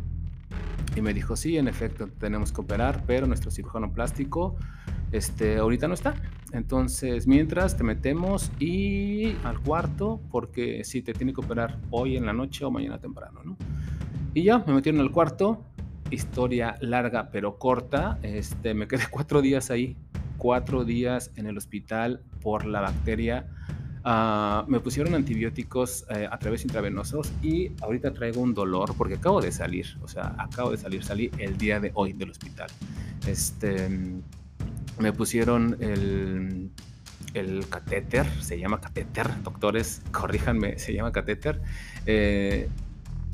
y 0.95 1.01
me 1.01 1.15
dijo, 1.15 1.37
sí, 1.37 1.57
en 1.57 1.69
efecto, 1.69 2.07
tenemos 2.21 2.53
que 2.53 2.61
operar, 2.61 3.03
pero 3.07 3.27
nuestro 3.27 3.51
cirujano 3.51 3.91
plástico 3.93 4.57
este, 5.15 5.59
ahorita 5.59 5.87
no 5.87 5.95
está. 5.95 6.15
Entonces, 6.53 7.27
mientras 7.27 7.77
te 7.77 7.85
metemos 7.85 8.51
y 8.59 9.37
al 9.45 9.61
cuarto, 9.61 10.21
porque 10.31 10.83
si 10.85 11.03
te 11.03 11.13
tiene 11.13 11.33
que 11.33 11.41
operar 11.41 11.79
hoy 11.91 12.17
en 12.17 12.27
la 12.27 12.33
noche 12.33 12.65
o 12.65 12.71
mañana 12.71 12.99
temprano, 12.99 13.41
¿no? 13.45 13.57
Y 14.35 14.43
ya, 14.43 14.59
me 14.67 14.75
metieron 14.75 15.01
al 15.01 15.13
cuarto. 15.13 15.65
Historia 16.11 16.77
larga 16.81 17.31
pero 17.31 17.59
corta. 17.59 18.19
Este, 18.23 18.75
me 18.75 18.89
quedé 18.89 19.05
cuatro 19.11 19.41
días 19.41 19.71
ahí, 19.71 19.97
cuatro 20.37 20.85
días 20.85 21.31
en 21.37 21.47
el 21.47 21.57
hospital 21.57 22.21
por 22.43 22.67
la 22.67 22.81
bacteria. 22.81 23.47
Uh, 24.05 24.69
me 24.69 24.81
pusieron 24.81 25.15
antibióticos 25.15 26.05
eh, 26.11 26.29
a 26.31 26.39
través 26.39 26.63
intravenosos 26.65 27.33
y 27.41 27.71
ahorita 27.81 28.13
traigo 28.13 28.43
un 28.43 28.53
dolor 28.53 28.95
porque 28.99 29.15
acabo 29.15 29.41
de 29.41 29.51
salir, 29.51 29.87
o 30.03 30.09
sea, 30.09 30.35
acabo 30.37 30.73
de 30.73 30.77
salir, 30.77 31.03
salí 31.03 31.31
el 31.39 31.57
día 31.57 31.81
de 31.81 31.91
hoy 31.95 32.13
del 32.13 32.31
hospital. 32.31 32.69
Este, 33.27 33.89
me 34.99 35.13
pusieron 35.13 35.77
el, 35.81 36.71
el 37.35 37.69
catéter, 37.69 38.27
se 38.41 38.59
llama 38.59 38.81
catéter, 38.81 39.43
doctores, 39.43 40.03
corríjanme, 40.13 40.79
se 40.79 40.95
llama 40.95 41.13
catéter, 41.13 41.61
eh, 42.07 42.69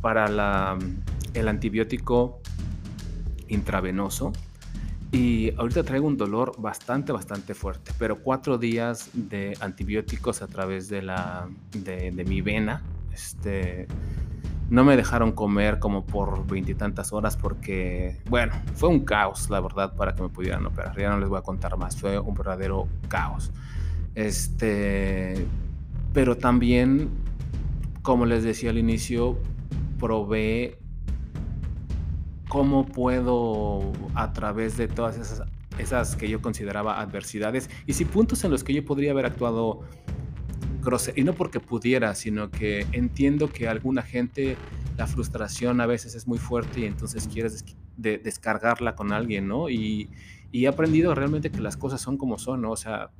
para 0.00 0.78
el 1.34 1.48
antibiótico 1.48 2.40
intravenoso. 3.48 4.32
Y 5.12 5.52
ahorita 5.56 5.82
traigo 5.82 6.06
un 6.06 6.16
dolor 6.16 6.54
bastante, 6.58 7.10
bastante 7.10 7.54
fuerte, 7.54 7.92
pero 7.98 8.20
cuatro 8.20 8.58
días 8.58 9.10
de 9.12 9.56
antibióticos 9.60 10.40
a 10.40 10.46
través 10.46 10.88
de, 10.88 11.02
la, 11.02 11.48
de, 11.72 12.12
mi 12.24 12.40
vena, 12.40 12.82
Este, 13.12 13.88
no 14.70 14.84
me 14.84 14.96
dejaron 14.96 15.32
comer 15.32 15.80
como 15.80 16.06
por 16.06 16.46
veintitantas 16.46 17.12
horas 17.12 17.36
porque, 17.36 18.18
bueno, 18.30 18.52
fue 18.74 18.88
un 18.88 19.04
caos, 19.04 19.50
la 19.50 19.60
verdad, 19.60 19.96
para 19.96 20.14
que 20.14 20.22
me 20.22 20.28
pudieran 20.28 20.64
operar. 20.64 20.96
Ya 20.96 21.10
no 21.10 21.18
les 21.18 21.28
voy 21.28 21.38
a 21.38 21.42
contar 21.42 21.76
más, 21.76 21.96
fue 21.96 22.18
un 22.20 22.34
verdadero 22.34 22.86
caos. 23.08 23.50
Este, 24.14 25.44
pero 26.12 26.36
también, 26.36 27.10
como 28.02 28.26
les 28.26 28.44
decía 28.44 28.70
al 28.70 28.78
inicio, 28.78 29.38
probé 29.98 30.78
cómo 32.48 32.86
puedo 32.86 33.92
a 34.14 34.32
través 34.32 34.76
de 34.76 34.86
todas 34.86 35.16
esas, 35.16 35.42
esas 35.78 36.14
que 36.14 36.28
yo 36.28 36.40
consideraba 36.40 37.00
adversidades 37.00 37.70
y 37.86 37.92
si 37.94 38.04
puntos 38.04 38.44
en 38.44 38.52
los 38.52 38.62
que 38.62 38.72
yo 38.72 38.84
podría 38.84 39.10
haber 39.10 39.26
actuado 39.26 39.80
y 41.14 41.24
no 41.24 41.34
porque 41.34 41.60
pudiera, 41.60 42.14
sino 42.14 42.50
que 42.50 42.86
entiendo 42.92 43.50
que 43.50 43.68
alguna 43.68 44.02
gente 44.02 44.56
la 44.96 45.06
frustración 45.06 45.80
a 45.80 45.86
veces 45.86 46.14
es 46.14 46.26
muy 46.26 46.38
fuerte 46.38 46.80
y 46.80 46.84
entonces 46.84 47.28
quieres 47.28 47.64
descargarla 47.96 48.94
con 48.94 49.12
alguien, 49.12 49.46
¿no? 49.46 49.68
Y, 49.68 50.08
y, 50.52 50.64
he 50.64 50.68
aprendido 50.68 51.14
realmente 51.14 51.50
que 51.50 51.60
las 51.60 51.76
cosas 51.76 52.00
son 52.00 52.16
como 52.16 52.38
son, 52.38 52.62
¿no? 52.62 52.70
O 52.70 52.76
sea, 52.76 53.10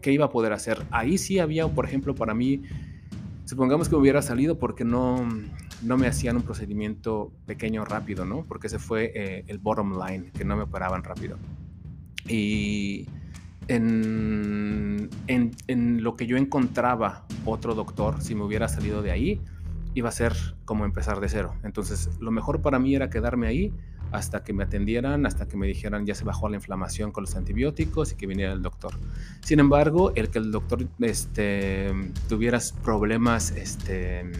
¿qué 0.00 0.12
iba 0.12 0.26
a 0.26 0.30
poder 0.30 0.52
hacer? 0.52 0.78
Ahí 0.90 1.18
sí 1.18 1.38
había, 1.38 1.66
por 1.68 1.84
ejemplo, 1.84 2.14
para 2.14 2.34
mí, 2.34 2.62
supongamos 3.44 3.88
que 3.88 3.96
hubiera 3.96 4.22
salido 4.22 4.58
porque 4.58 4.84
no, 4.84 5.26
no 5.82 5.96
me 5.96 6.06
hacían 6.06 6.36
un 6.36 6.42
procedimiento 6.42 7.32
pequeño 7.46 7.84
rápido, 7.84 8.24
¿no? 8.24 8.44
Porque 8.46 8.66
ese 8.66 8.78
fue 8.78 9.12
eh, 9.14 9.44
el 9.46 9.58
bottom 9.58 9.98
line, 9.98 10.30
que 10.32 10.44
no 10.44 10.56
me 10.56 10.62
operaban 10.62 11.02
rápido. 11.02 11.38
Y 12.28 13.06
en, 13.68 15.10
en, 15.26 16.02
lo 16.02 16.16
que 16.16 16.26
yo 16.26 16.36
encontraba 16.36 17.24
otro 17.44 17.74
doctor, 17.74 18.20
si 18.20 18.34
me 18.34 18.44
hubiera 18.44 18.68
salido 18.68 19.02
de 19.02 19.10
ahí, 19.10 19.40
iba 19.94 20.08
a 20.08 20.12
ser 20.12 20.34
como 20.64 20.84
empezar 20.84 21.20
de 21.20 21.28
cero. 21.28 21.54
Entonces, 21.62 22.10
lo 22.20 22.30
mejor 22.30 22.62
para 22.62 22.78
mí 22.78 22.94
era 22.94 23.10
quedarme 23.10 23.46
ahí 23.46 23.72
hasta 24.10 24.44
que 24.44 24.52
me 24.52 24.64
atendieran, 24.64 25.24
hasta 25.26 25.48
que 25.48 25.56
me 25.56 25.66
dijeran 25.66 26.04
ya 26.04 26.14
se 26.14 26.24
bajó 26.24 26.48
la 26.48 26.56
inflamación 26.56 27.12
con 27.12 27.24
los 27.24 27.34
antibióticos 27.34 28.12
y 28.12 28.16
que 28.16 28.26
viniera 28.26 28.52
el 28.52 28.62
doctor. 28.62 28.92
Sin 29.40 29.58
embargo, 29.58 30.12
el 30.14 30.28
que 30.28 30.38
el 30.38 30.52
doctor 30.52 30.86
este, 31.00 31.92
tuviera 32.28 32.58
problemas 32.84 33.52
este, 33.52 34.30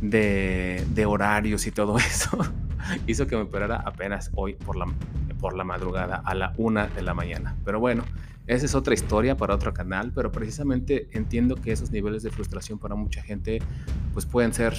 de 0.00 1.06
horarios 1.06 1.66
y 1.66 1.72
todo 1.72 1.98
eso, 1.98 2.38
hizo 3.06 3.26
que 3.26 3.36
me 3.36 3.42
operara 3.42 3.82
apenas 3.84 4.30
hoy 4.34 4.54
por 4.54 4.76
la, 4.76 4.86
por 5.40 5.56
la 5.56 5.64
madrugada 5.64 6.22
a 6.24 6.34
la 6.34 6.52
una 6.56 6.86
de 6.86 7.02
la 7.02 7.14
mañana. 7.14 7.56
Pero 7.64 7.80
bueno, 7.80 8.04
esa 8.46 8.64
es 8.64 8.74
otra 8.74 8.94
historia 8.94 9.36
para 9.36 9.54
otro 9.54 9.74
canal, 9.74 10.12
pero 10.14 10.32
precisamente 10.32 11.08
entiendo 11.12 11.56
que 11.56 11.72
esos 11.72 11.90
niveles 11.90 12.22
de 12.22 12.30
frustración 12.30 12.78
para 12.78 12.94
mucha 12.94 13.22
gente 13.22 13.60
pues 14.14 14.24
pueden 14.24 14.54
ser 14.54 14.74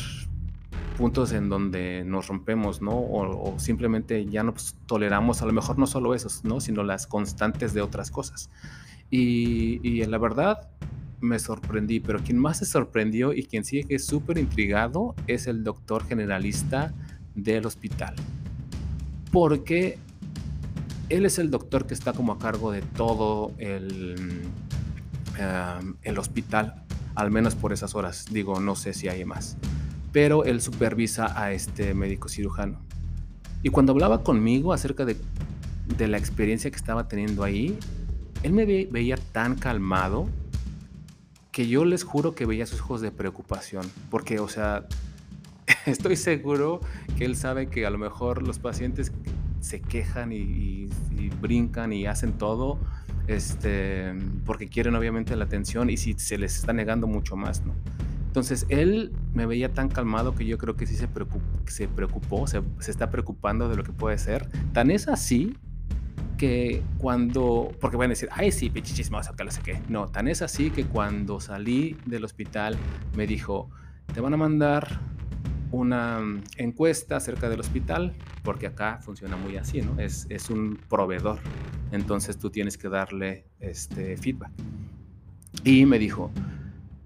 puntos 0.97 1.31
en 1.31 1.49
donde 1.49 2.03
nos 2.03 2.27
rompemos, 2.27 2.81
¿no? 2.81 2.91
O, 2.91 3.57
simplemente 3.57 4.25
ya 4.25 4.43
no 4.43 4.53
pues, 4.53 4.75
toleramos, 4.85 5.41
a 5.41 5.45
lo 5.45 5.53
mejor 5.53 5.77
no 5.77 5.87
solo 5.87 6.13
esos, 6.13 6.43
¿no? 6.43 6.59
Sino 6.59 6.83
las 6.83 7.07
constantes 7.07 7.73
de 7.73 7.81
otras 7.81 8.11
cosas. 8.11 8.49
Y, 9.09 9.79
y 9.87 10.03
la 10.05 10.17
verdad, 10.17 10.69
me 11.21 11.39
sorprendí, 11.39 11.99
pero 11.99 12.19
quien 12.19 12.37
más 12.37 12.57
se 12.57 12.65
sorprendió 12.65 13.33
y 13.33 13.43
quien 13.43 13.63
sigue 13.63 13.99
súper 13.99 14.37
intrigado 14.37 15.15
es 15.27 15.47
el 15.47 15.63
doctor 15.63 16.05
generalista 16.05 16.93
del 17.35 17.65
hospital. 17.65 18.15
Porque 19.31 19.97
él 21.09 21.25
es 21.25 21.39
el 21.39 21.51
doctor 21.51 21.87
que 21.87 21.93
está 21.93 22.13
como 22.13 22.33
a 22.33 22.39
cargo 22.39 22.71
de 22.71 22.81
todo 22.81 23.51
el, 23.57 24.43
em, 25.37 25.95
el 26.03 26.17
hospital, 26.17 26.83
al 27.15 27.31
menos 27.31 27.55
por 27.55 27.73
esas 27.73 27.95
horas. 27.95 28.25
Digo, 28.31 28.59
no 28.59 28.75
sé 28.75 28.93
si 28.93 29.07
hay 29.07 29.25
más 29.25 29.57
pero 30.11 30.43
él 30.43 30.61
supervisa 30.61 31.39
a 31.39 31.51
este 31.51 31.93
médico 31.93 32.29
cirujano. 32.29 32.79
Y 33.61 33.69
cuando 33.69 33.91
hablaba 33.91 34.23
conmigo 34.23 34.73
acerca 34.73 35.05
de, 35.05 35.17
de 35.97 36.07
la 36.07 36.17
experiencia 36.17 36.71
que 36.71 36.77
estaba 36.77 37.07
teniendo 37.07 37.43
ahí, 37.43 37.77
él 38.43 38.53
me 38.53 38.65
veía 38.65 39.17
tan 39.31 39.55
calmado 39.55 40.29
que 41.51 41.67
yo 41.67 41.83
les 41.83 42.03
juro 42.03 42.35
que 42.35 42.45
veía 42.45 42.65
sus 42.65 42.79
ojos 42.79 43.01
de 43.01 43.11
preocupación, 43.11 43.85
porque, 44.09 44.39
o 44.39 44.47
sea, 44.47 44.87
estoy 45.91 46.15
seguro 46.15 46.79
que 47.17 47.25
él 47.25 47.35
sabe 47.35 47.67
que 47.67 47.85
a 47.85 47.89
lo 47.89 47.97
mejor 47.97 48.45
los 48.45 48.59
pacientes 48.59 49.11
se 49.59 49.81
quejan 49.81 50.31
y, 50.31 50.37
y, 50.37 50.89
y 51.17 51.29
brincan 51.41 51.91
y 51.93 52.05
hacen 52.05 52.33
todo, 52.33 52.79
este, 53.27 54.13
porque 54.45 54.67
quieren 54.69 54.95
obviamente 54.95 55.35
la 55.35 55.45
atención 55.45 55.89
y 55.89 55.97
si 55.97 56.13
se 56.13 56.37
les 56.37 56.55
está 56.55 56.73
negando 56.73 57.07
mucho 57.07 57.35
más, 57.35 57.65
¿no? 57.65 57.73
Entonces 58.29 58.67
él 58.69 59.11
me 59.33 59.47
veía 59.47 59.73
tan 59.73 59.89
calmado 59.89 60.35
que 60.35 60.45
yo 60.45 60.59
creo 60.59 60.75
que 60.75 60.85
sí 60.85 60.95
se 60.95 61.07
preocupó, 61.07 61.43
se, 61.65 61.87
preocupó, 61.87 62.45
se, 62.45 62.61
está 62.87 63.09
preocupando 63.09 63.67
de 63.69 63.75
lo 63.75 63.83
que 63.83 63.91
puede 63.91 64.19
ser. 64.19 64.47
Tan 64.71 64.91
es 64.91 65.07
así 65.07 65.57
que 66.37 66.83
cuando, 66.99 67.71
porque 67.81 67.97
van 67.97 68.05
a 68.05 68.09
decir, 68.09 68.29
ay 68.31 68.51
sí, 68.51 68.69
pichichismoso, 68.69 69.35
que 69.35 69.43
no 69.43 69.49
sé 69.49 69.61
qué. 69.63 69.81
No, 69.89 70.09
tan 70.09 70.27
es 70.27 70.43
así 70.43 70.69
que 70.69 70.85
cuando 70.85 71.39
salí 71.39 71.97
del 72.05 72.23
hospital 72.23 72.77
me 73.17 73.25
dijo, 73.25 73.71
te 74.13 74.21
van 74.21 74.35
a 74.35 74.37
mandar 74.37 74.99
una 75.71 76.19
encuesta 76.57 77.17
acerca 77.17 77.49
del 77.49 77.59
hospital, 77.59 78.13
porque 78.43 78.67
acá 78.67 78.99
funciona 79.01 79.37
muy 79.37 79.57
así, 79.57 79.81
¿no? 79.81 79.99
Es, 79.99 80.25
es 80.29 80.49
un 80.49 80.79
proveedor, 80.89 81.39
entonces 81.91 82.37
tú 82.37 82.49
tienes 82.49 82.77
que 82.77 82.89
darle 82.89 83.45
este 83.59 84.17
feedback. 84.17 84.51
Y 85.63 85.85
me 85.85 85.99
dijo, 85.99 86.31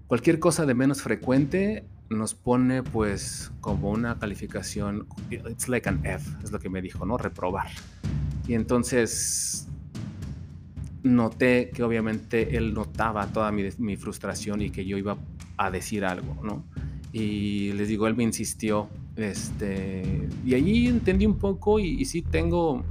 Cualquier 0.06 0.38
cosa 0.38 0.66
de 0.66 0.74
menos 0.74 1.00
frecuente 1.00 1.84
nos 2.10 2.34
pone 2.34 2.82
pues 2.82 3.50
como 3.60 3.90
una 3.90 4.18
calificación, 4.18 5.08
it's 5.30 5.68
like 5.68 5.88
an 5.88 6.04
F, 6.04 6.30
es 6.44 6.52
lo 6.52 6.58
que 6.58 6.68
me 6.68 6.82
dijo, 6.82 7.06
¿no? 7.06 7.16
Reprobar. 7.16 7.68
Y 8.46 8.54
entonces 8.54 9.66
noté 11.02 11.70
que 11.70 11.82
obviamente 11.82 12.56
él 12.56 12.74
notaba 12.74 13.26
toda 13.28 13.50
mi, 13.50 13.96
frustración 13.96 14.60
y 14.60 14.70
que 14.70 14.84
yo 14.84 14.98
iba 14.98 15.16
a 15.56 15.70
decir 15.70 16.04
algo, 16.04 16.38
¿no? 16.44 16.64
Y 17.16 17.72
les 17.74 17.86
digo, 17.86 18.08
él 18.08 18.16
me 18.16 18.24
insistió, 18.24 18.88
este, 19.14 20.28
y 20.44 20.54
allí 20.54 20.88
entendí 20.88 21.26
un 21.26 21.38
poco 21.38 21.78
y, 21.78 21.90
y 21.90 22.06
sí 22.06 22.22
tengo, 22.22 22.82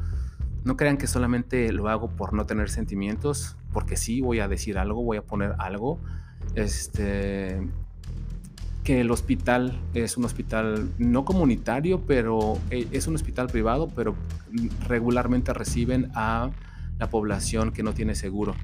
no 0.63 0.77
crean 0.77 0.95
que 0.95 1.07
solamente 1.07 1.73
lo 1.73 1.89
hago 1.89 2.09
por 2.09 2.31
no 2.31 2.45
tener 2.45 2.69
sentimientos, 2.69 3.57
porque 3.73 3.97
sí 3.97 4.21
voy 4.21 4.39
a 4.39 4.47
decir 4.47 4.77
algo, 4.77 5.03
voy 5.03 5.17
a 5.17 5.23
poner 5.23 5.55
algo, 5.59 5.99
este, 6.55 7.67
que 8.85 9.01
el 9.01 9.11
hospital 9.11 9.77
es 9.93 10.15
un 10.15 10.23
hospital 10.23 10.89
no 10.97 11.25
comunitario, 11.25 11.99
pero 12.07 12.57
eh, 12.69 12.87
es 12.93 13.07
un 13.07 13.15
hospital 13.15 13.47
privado, 13.47 13.89
pero 13.93 14.15
regularmente 14.87 15.53
reciben 15.53 16.11
a 16.15 16.49
la 16.97 17.09
población 17.09 17.73
que 17.73 17.83
no 17.83 17.93
tiene 17.93 18.15
seguro. 18.15 18.55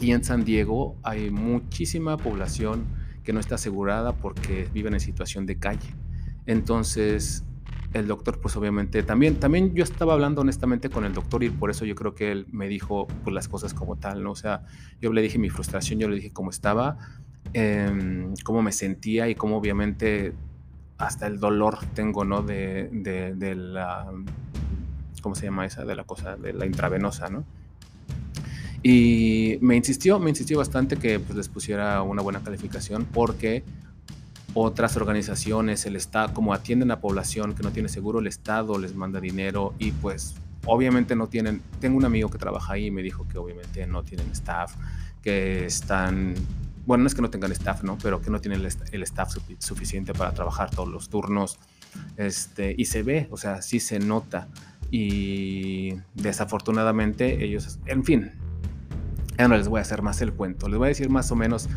Y 0.00 0.10
en 0.10 0.24
San 0.24 0.44
Diego 0.44 0.96
hay 1.04 1.30
muchísima 1.30 2.16
población 2.16 3.03
que 3.24 3.32
no 3.32 3.40
está 3.40 3.56
asegurada 3.56 4.12
porque 4.12 4.68
viven 4.72 4.94
en 4.94 5.00
situación 5.00 5.46
de 5.46 5.58
calle. 5.58 5.94
Entonces, 6.46 7.44
el 7.94 8.08
doctor, 8.08 8.40
pues 8.40 8.56
obviamente, 8.56 9.02
también, 9.02 9.36
también 9.36 9.74
yo 9.74 9.84
estaba 9.84 10.14
hablando 10.14 10.40
honestamente 10.42 10.90
con 10.90 11.04
el 11.04 11.14
doctor 11.14 11.44
y 11.44 11.50
por 11.50 11.70
eso 11.70 11.84
yo 11.84 11.94
creo 11.94 12.14
que 12.14 12.32
él 12.32 12.46
me 12.50 12.68
dijo 12.68 13.06
pues, 13.22 13.32
las 13.32 13.48
cosas 13.48 13.72
como 13.72 13.96
tal, 13.96 14.22
¿no? 14.22 14.32
O 14.32 14.36
sea, 14.36 14.62
yo 15.00 15.12
le 15.12 15.22
dije 15.22 15.38
mi 15.38 15.48
frustración, 15.48 16.00
yo 16.00 16.08
le 16.08 16.16
dije 16.16 16.32
cómo 16.32 16.50
estaba, 16.50 16.98
em, 17.52 18.34
cómo 18.44 18.62
me 18.62 18.72
sentía 18.72 19.28
y 19.28 19.36
cómo 19.36 19.56
obviamente 19.56 20.34
hasta 20.98 21.26
el 21.26 21.38
dolor 21.38 21.78
tengo, 21.94 22.24
¿no? 22.24 22.42
De, 22.42 22.90
de, 22.92 23.34
de, 23.34 23.54
la, 23.54 24.12
¿cómo 25.22 25.34
se 25.36 25.46
llama 25.46 25.64
esa? 25.64 25.84
De 25.84 25.94
la 25.94 26.04
cosa, 26.04 26.36
de 26.36 26.52
la 26.52 26.66
intravenosa, 26.66 27.28
¿no? 27.28 27.44
Y 28.86 29.56
me 29.62 29.76
insistió, 29.76 30.18
me 30.18 30.28
insistió 30.28 30.58
bastante 30.58 30.98
que 30.98 31.18
pues, 31.18 31.34
les 31.34 31.48
pusiera 31.48 32.02
una 32.02 32.20
buena 32.20 32.40
calificación 32.40 33.06
porque 33.06 33.64
otras 34.52 34.98
organizaciones, 34.98 35.86
el 35.86 35.96
Estado, 35.96 36.34
como 36.34 36.52
atienden 36.52 36.90
a 36.90 37.00
población 37.00 37.54
que 37.54 37.62
no 37.62 37.72
tiene 37.72 37.88
seguro, 37.88 38.18
el 38.18 38.26
Estado 38.26 38.78
les 38.78 38.94
manda 38.94 39.20
dinero 39.20 39.72
y 39.78 39.92
pues 39.92 40.34
obviamente 40.66 41.16
no 41.16 41.28
tienen, 41.28 41.62
tengo 41.80 41.96
un 41.96 42.04
amigo 42.04 42.28
que 42.28 42.36
trabaja 42.36 42.74
ahí 42.74 42.86
y 42.86 42.90
me 42.90 43.02
dijo 43.02 43.26
que 43.26 43.38
obviamente 43.38 43.86
no 43.86 44.02
tienen 44.02 44.30
staff, 44.32 44.74
que 45.22 45.64
están, 45.64 46.34
bueno, 46.84 47.04
no 47.04 47.08
es 47.08 47.14
que 47.14 47.22
no 47.22 47.30
tengan 47.30 47.52
staff, 47.52 47.84
¿no? 47.84 47.96
Pero 48.02 48.20
que 48.20 48.28
no 48.28 48.38
tienen 48.42 48.60
el, 48.60 49.02
staff 49.02 49.34
suficiente 49.60 50.12
para 50.12 50.34
trabajar 50.34 50.70
todos 50.70 50.90
los 50.90 51.08
turnos, 51.08 51.58
este, 52.18 52.74
y 52.76 52.84
se 52.84 53.02
ve, 53.02 53.28
o 53.30 53.38
sea, 53.38 53.62
sí 53.62 53.80
se 53.80 53.98
nota 53.98 54.46
y 54.90 55.94
desafortunadamente 56.14 57.42
ellos, 57.42 57.78
en 57.86 58.04
fin, 58.04 58.30
ya 59.38 59.48
no 59.48 59.56
les 59.56 59.68
voy 59.68 59.78
a 59.78 59.82
hacer 59.82 60.02
más 60.02 60.20
el 60.22 60.32
cuento, 60.32 60.68
les 60.68 60.78
voy 60.78 60.86
a 60.86 60.88
decir 60.88 61.10
más 61.10 61.30
o 61.32 61.36
menos 61.36 61.68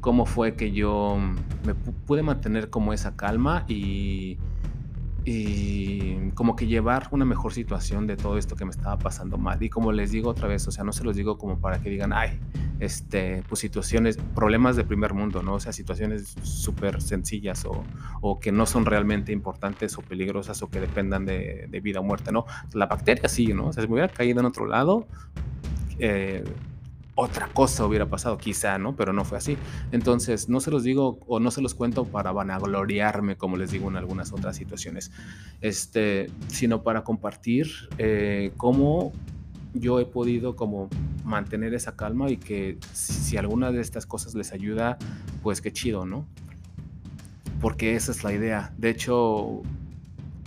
cómo 0.00 0.26
fue 0.26 0.54
que 0.54 0.72
yo 0.72 1.18
me 1.64 1.74
pude 1.74 2.22
mantener 2.22 2.70
como 2.70 2.92
esa 2.92 3.16
calma 3.16 3.64
y, 3.68 4.38
y 5.24 6.30
como 6.34 6.54
que 6.54 6.66
llevar 6.66 7.08
una 7.10 7.24
mejor 7.24 7.52
situación 7.52 8.06
de 8.06 8.16
todo 8.16 8.38
esto 8.38 8.54
que 8.54 8.64
me 8.64 8.70
estaba 8.70 8.98
pasando 8.98 9.38
mal. 9.38 9.60
Y 9.62 9.68
como 9.68 9.90
les 9.90 10.12
digo 10.12 10.30
otra 10.30 10.46
vez, 10.46 10.68
o 10.68 10.70
sea, 10.70 10.84
no 10.84 10.92
se 10.92 11.02
los 11.02 11.16
digo 11.16 11.38
como 11.38 11.58
para 11.58 11.80
que 11.80 11.90
digan, 11.90 12.12
ay, 12.12 12.38
este, 12.78 13.42
pues 13.48 13.60
situaciones, 13.60 14.18
problemas 14.34 14.76
de 14.76 14.84
primer 14.84 15.14
mundo, 15.14 15.42
¿no? 15.42 15.54
O 15.54 15.60
sea, 15.60 15.72
situaciones 15.72 16.36
súper 16.42 17.02
sencillas 17.02 17.64
o, 17.64 17.82
o, 18.20 18.38
que 18.38 18.52
no 18.52 18.66
son 18.66 18.84
realmente 18.84 19.32
importantes 19.32 19.98
o 19.98 20.02
peligrosas 20.02 20.62
o 20.62 20.68
que 20.68 20.80
dependan 20.80 21.24
de, 21.24 21.66
de, 21.68 21.80
vida 21.80 21.98
o 21.98 22.02
muerte, 22.04 22.30
¿no? 22.30 22.44
La 22.74 22.86
bacteria 22.86 23.28
sí, 23.28 23.48
¿no? 23.48 23.68
O 23.68 23.72
sea, 23.72 23.82
si 23.82 23.88
me 23.88 23.94
hubiera 23.94 24.12
caído 24.12 24.38
en 24.38 24.46
otro 24.46 24.66
lado, 24.66 25.08
eh, 25.98 26.44
otra 27.16 27.48
cosa 27.48 27.86
hubiera 27.86 28.06
pasado, 28.06 28.36
quizá, 28.36 28.78
¿no? 28.78 28.94
Pero 28.94 29.12
no 29.12 29.24
fue 29.24 29.38
así. 29.38 29.56
Entonces, 29.90 30.50
no 30.50 30.60
se 30.60 30.70
los 30.70 30.84
digo 30.84 31.18
o 31.26 31.40
no 31.40 31.50
se 31.50 31.62
los 31.62 31.74
cuento 31.74 32.04
para 32.04 32.30
vanagloriarme, 32.30 33.36
como 33.36 33.56
les 33.56 33.70
digo 33.70 33.88
en 33.88 33.96
algunas 33.96 34.32
otras 34.32 34.54
situaciones, 34.54 35.10
este, 35.62 36.30
sino 36.48 36.82
para 36.82 37.04
compartir 37.04 37.68
eh, 37.96 38.52
cómo 38.58 39.12
yo 39.72 39.98
he 39.98 40.04
podido 40.04 40.56
como 40.56 40.88
mantener 41.24 41.72
esa 41.72 41.96
calma 41.96 42.30
y 42.30 42.36
que 42.36 42.78
si, 42.92 43.38
alguna 43.38 43.72
de 43.72 43.80
estas 43.80 44.04
cosas 44.04 44.34
les 44.34 44.52
ayuda, 44.52 44.98
pues 45.42 45.62
qué 45.62 45.72
chido, 45.72 46.04
¿no? 46.04 46.26
Porque 47.62 47.96
esa 47.96 48.12
es 48.12 48.24
la 48.24 48.34
idea. 48.34 48.74
De 48.76 48.90
hecho, 48.90 49.62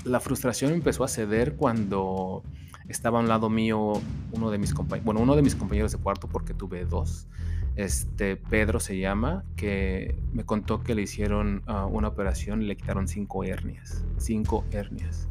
la 0.04 0.20
frustración 0.20 0.72
empezó 0.72 1.04
a 1.04 1.08
ceder 1.08 1.56
cuando 1.56 2.44
estaba 2.90 3.20
a 3.20 3.22
un 3.22 3.30
lado 3.30 3.50
mío 3.50 3.94
uno 4.32 4.52
de 4.52 4.58
mis 4.58 4.74
compañeros, 4.74 5.06
bueno, 5.06 5.22
uno 5.22 5.36
de 5.36 5.42
mis 5.42 5.56
compañeros 5.56 5.92
de 5.92 6.00
cuarto 6.00 6.28
porque 6.28 6.54
tuve 6.54 6.86
dos. 6.86 7.28
Este 7.76 8.36
Pedro 8.36 8.80
se 8.80 8.98
llama, 8.98 9.46
que 9.56 10.16
me 10.34 10.44
contó 10.44 10.84
que 10.84 10.96
le 10.96 11.04
hicieron 11.04 11.64
uh, 11.68 11.86
una 11.88 12.10
operación 12.10 12.62
y 12.62 12.66
le 12.66 12.76
quitaron 12.76 13.08
cinco 13.08 13.44
hernias, 13.44 14.04
cinco 14.18 14.66
hernias. 14.72 15.30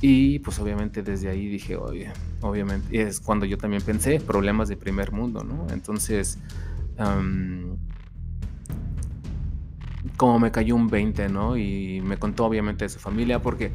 Y 0.00 0.38
pues 0.38 0.58
obviamente 0.60 1.02
desde 1.02 1.28
ahí 1.28 1.48
dije, 1.48 1.76
oye, 1.76 2.12
obviamente, 2.40 3.02
es 3.02 3.20
cuando 3.20 3.44
yo 3.44 3.58
también 3.58 3.82
pensé, 3.82 4.20
problemas 4.20 4.68
de 4.68 4.76
primer 4.76 5.10
mundo, 5.10 5.42
¿no? 5.42 5.66
Entonces, 5.70 6.38
um, 6.98 7.76
como 10.16 10.38
me 10.38 10.52
cayó 10.52 10.76
un 10.76 10.88
20, 10.88 11.28
¿no? 11.28 11.56
Y 11.56 12.00
me 12.02 12.16
contó 12.16 12.44
obviamente 12.44 12.84
de 12.84 12.88
su 12.90 13.00
familia, 13.00 13.42
porque 13.42 13.72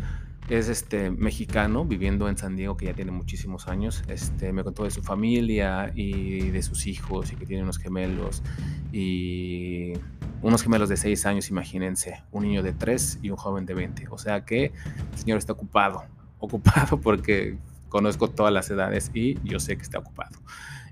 es 0.50 0.68
este 0.68 1.10
mexicano 1.10 1.86
viviendo 1.86 2.28
en 2.28 2.38
San 2.38 2.56
Diego 2.56 2.76
que 2.76 2.86
ya 2.86 2.94
tiene 2.94 3.12
muchísimos 3.12 3.68
años. 3.68 4.04
Este 4.08 4.52
me 4.52 4.64
contó 4.64 4.84
de 4.84 4.92
su 4.92 5.02
familia 5.02 5.92
y 5.96 6.50
de 6.50 6.62
sus 6.62 6.86
hijos 6.88 7.32
y 7.32 7.36
que 7.36 7.46
tiene 7.46 7.64
unos 7.64 7.78
gemelos 7.78 8.44
y 8.92 9.94
unos 10.42 10.62
gemelos 10.62 10.90
de 10.90 10.98
6 10.98 11.26
años, 11.26 11.50
imagínense, 11.50 12.24
un 12.32 12.44
niño 12.44 12.62
de 12.62 12.74
3 12.74 13.20
y 13.22 13.30
un 13.30 13.38
joven 13.38 13.66
de 13.66 13.74
20. 13.74 14.08
O 14.10 14.18
sea 14.18 14.44
que 14.44 14.66
el 14.66 15.18
señor 15.18 15.38
está 15.38 15.54
ocupado, 15.54 16.04
ocupado 16.40 17.00
porque 17.00 17.58
conozco 17.88 18.30
todas 18.30 18.52
las 18.52 18.70
edades 18.70 19.12
y 19.14 19.38
yo 19.48 19.60
sé 19.60 19.78
que 19.78 19.84
está 19.84 20.00
ocupado. 20.00 20.38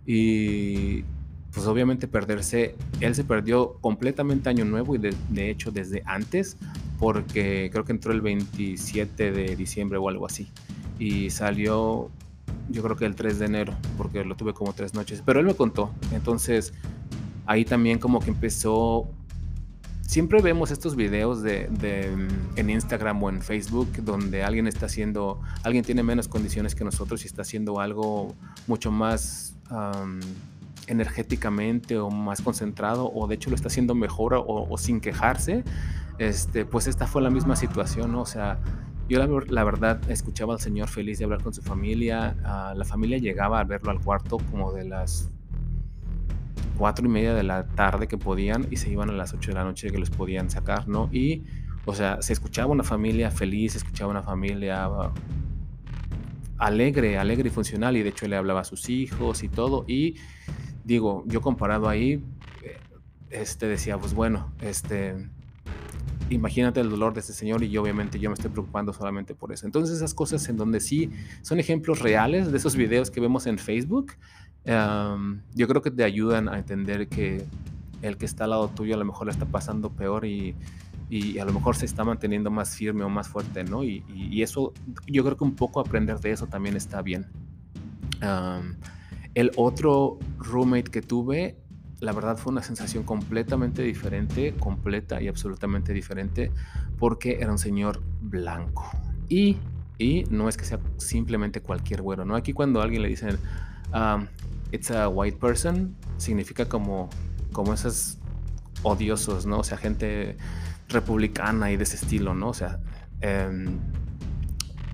Y 0.06 1.04
pues 1.54 1.68
obviamente 1.68 2.08
perderse, 2.08 2.76
él 3.02 3.14
se 3.14 3.26
perdió 3.26 3.74
completamente 3.82 4.48
año 4.48 4.64
nuevo 4.64 4.96
y 4.96 5.00
de 5.00 5.50
hecho 5.50 5.70
desde 5.70 6.02
antes 6.06 6.58
porque 7.02 7.70
creo 7.72 7.84
que 7.84 7.94
entró 7.94 8.14
el 8.14 8.22
27 8.22 9.32
de 9.32 9.56
diciembre 9.56 9.98
o 9.98 10.08
algo 10.08 10.28
así. 10.28 10.52
Y 11.00 11.32
salió, 11.32 12.12
yo 12.70 12.84
creo 12.84 12.96
que 12.96 13.06
el 13.06 13.16
3 13.16 13.40
de 13.40 13.46
enero, 13.48 13.74
porque 13.98 14.24
lo 14.24 14.36
tuve 14.36 14.54
como 14.54 14.72
tres 14.74 14.94
noches. 14.94 15.24
Pero 15.26 15.40
él 15.40 15.48
me 15.48 15.56
contó. 15.56 15.92
Entonces, 16.14 16.76
ahí 17.48 17.66
también 17.66 17.98
como 17.98 18.20
que 18.20 18.30
empezó... 18.30 19.10
Siempre 20.02 20.44
vemos 20.44 20.70
estos 20.70 20.96
videos 20.96 21.42
de, 21.42 21.70
de, 21.72 22.16
en 22.56 22.70
Instagram 22.70 23.24
o 23.24 23.30
en 23.30 23.42
Facebook 23.42 23.90
donde 24.04 24.44
alguien 24.44 24.68
está 24.68 24.86
haciendo, 24.86 25.42
alguien 25.64 25.84
tiene 25.84 26.04
menos 26.04 26.28
condiciones 26.28 26.76
que 26.76 26.84
nosotros 26.84 27.24
y 27.24 27.28
está 27.28 27.42
haciendo 27.42 27.80
algo 27.80 28.36
mucho 28.68 28.92
más 28.92 29.56
energéticamente 30.86 31.98
o 31.98 32.12
más 32.12 32.42
concentrado 32.42 33.10
o 33.12 33.26
de 33.26 33.36
hecho 33.36 33.50
lo 33.50 33.56
está 33.56 33.70
haciendo 33.70 33.96
mejor 33.96 34.34
o 34.36 34.78
sin 34.78 35.00
quejarse 35.00 35.64
este, 36.22 36.66
pues 36.66 36.86
esta 36.86 37.08
fue 37.08 37.24
la 37.24 37.32
misma 37.32 37.56
situación, 37.56 38.12
¿no? 38.12 38.22
O 38.22 38.26
sea, 38.28 38.60
yo 39.10 39.18
la, 39.18 39.64
verdad 39.64 40.00
escuchaba 40.08 40.54
al 40.54 40.60
Señor 40.60 40.88
feliz 40.88 41.18
de 41.18 41.26
hablar 41.26 41.42
con 41.42 41.52
su 41.52 41.64
familia, 41.64 42.38
ah, 42.46 42.76
la 42.78 42.86
familia 42.86 43.18
llegaba 43.18 43.60
a 43.60 43.64
verlo 43.64 43.90
al 43.90 44.00
cuarto 44.00 44.38
como 44.52 44.72
de 44.72 44.86
las 44.86 45.32
cuatro 46.78 47.08
y 47.08 47.10
media 47.10 47.34
de 47.34 47.42
la 47.42 47.66
tarde 47.66 48.08
que 48.08 48.20
podían 48.20 48.68
y 48.70 48.76
se 48.76 48.92
iban 48.92 49.10
a 49.10 49.14
las 49.14 49.34
ocho 49.34 49.50
de 49.50 49.56
la 49.56 49.64
noche 49.64 49.90
que 49.90 49.98
los 49.98 50.12
podían 50.12 50.52
sacar, 50.52 50.88
¿no? 50.88 51.10
Y, 51.12 51.42
o 51.86 51.96
sea, 51.96 52.22
se 52.22 52.34
escuchaba 52.34 52.72
una 52.72 52.84
familia 52.84 53.32
feliz, 53.32 53.72
se 53.72 53.80
escuchaba 53.80 54.12
una 54.12 54.22
familia 54.22 54.86
ah, 54.86 55.12
alegre, 56.60 57.18
alegre 57.18 57.48
y 57.48 57.52
funcional, 57.52 57.98
y 57.98 58.04
de 58.04 58.10
hecho 58.10 58.28
le 58.28 58.36
hablaba 58.36 58.60
a 58.60 58.64
sus 58.64 58.90
hijos 58.90 59.42
y 59.42 59.50
todo, 59.50 59.86
y 59.88 60.18
digo, 60.84 61.24
yo 61.26 61.42
comparado 61.42 61.90
ahí, 61.90 62.24
eh, 62.62 62.78
este 63.32 63.68
decía, 63.68 63.98
pues 63.98 64.14
bueno, 64.14 64.54
este 64.62 65.16
imagínate 66.32 66.80
el 66.80 66.90
dolor 66.90 67.14
de 67.14 67.20
ese 67.20 67.34
señor 67.34 67.64
y 67.64 67.78
obviamente 67.78 68.20
yo 68.20 68.30
me 68.30 68.34
estoy 68.34 68.52
preocupando 68.52 68.94
solamente 68.94 69.36
por 69.36 69.52
eso. 69.52 69.66
Entonces 69.66 69.98
esas 69.98 70.14
cosas 70.14 70.48
en 70.50 70.58
donde 70.58 70.80
sí 70.80 71.10
son 71.42 71.60
ejemplos 71.60 72.00
reales 72.00 72.52
de 72.52 72.58
esos 72.58 72.76
videos 72.76 73.12
que 73.12 73.20
vemos 73.20 73.48
en 73.48 73.58
Facebook, 73.58 74.14
yo 74.66 75.68
creo 75.68 75.82
que 75.82 75.92
te 75.92 76.04
ayudan 76.04 76.48
a 76.48 76.58
entender 76.58 77.08
que 77.08 77.46
el 78.02 78.18
que 78.18 78.26
está 78.26 78.46
al 78.46 78.52
lado 78.52 78.70
tuyo 78.70 78.96
a 78.96 78.98
lo 78.98 79.06
mejor 79.06 79.28
le 79.28 79.32
está 79.32 79.46
pasando 79.46 79.92
peor 79.92 80.26
y, 80.26 80.56
y 81.10 81.40
a 81.40 81.46
lo 81.46 81.54
mejor 81.54 81.76
se 81.76 81.86
está 81.86 82.04
manteniendo 82.04 82.50
más 82.52 82.76
firme 82.76 83.04
o 83.04 83.10
más 83.10 83.28
fuerte, 83.28 83.64
¿no? 83.64 83.84
Y, 83.84 84.04
y 84.14 84.42
eso, 84.42 84.74
yo 85.08 85.24
creo 85.24 85.38
que 85.38 85.44
un 85.44 85.56
poco 85.56 85.80
aprender 85.80 86.20
de 86.20 86.32
eso 86.32 86.48
también 86.48 86.76
está 86.76 87.02
bien. 87.02 87.28
el 89.34 89.52
otro 89.56 90.20
roommate 90.38 90.92
que 90.92 91.02
tuve 91.02 91.58
la 92.02 92.12
verdad 92.14 92.36
fue 92.36 92.52
una 92.52 92.64
sensación 92.64 93.04
completamente 93.04 93.84
diferente, 93.84 94.56
completa 94.60 95.22
y 95.22 95.28
absolutamente 95.28 95.94
diferente, 95.94 96.52
porque 96.98 97.38
era 97.40 97.52
un 97.52 97.60
señor 97.60 98.02
blanco. 98.22 98.90
Y, 99.30 99.58
y 100.00 100.26
no 100.32 100.50
es 100.50 100.58
que 100.58 100.66
sea 100.66 100.80
simplemente 100.98 101.62
cualquier 101.62 102.02
güero, 102.02 102.26
¿no? 102.26 102.36
Aquí 102.36 102.54
cuando 102.54 102.82
a 102.82 102.84
alguien 102.84 103.04
le 103.04 103.08
dicen, 103.08 103.38
um, 103.94 104.26
it's 104.72 104.90
a 104.90 105.08
white 105.08 105.38
person, 105.38 105.96
significa 106.18 106.68
como, 106.68 107.08
como 107.54 107.72
esos 107.72 108.18
odiosos, 108.82 109.46
¿no? 109.46 109.60
O 109.60 109.64
sea, 109.64 109.78
gente 109.78 110.38
republicana 110.90 111.72
y 111.72 111.78
de 111.78 111.84
ese 111.84 111.98
estilo, 111.98 112.34
¿no? 112.34 112.50
O 112.50 112.54
sea, 112.56 112.80
um, 113.24 113.78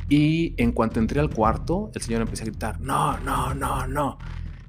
y 0.10 0.54
en 0.62 0.74
cuanto 0.74 1.00
entré 1.00 1.22
al 1.22 1.30
cuarto, 1.30 1.90
el 1.96 2.02
señor 2.02 2.22
empezó 2.22 2.44
a 2.44 2.48
gritar, 2.48 2.82
no, 2.82 3.18
no, 3.20 3.54
no, 3.54 3.88
no. 3.88 4.18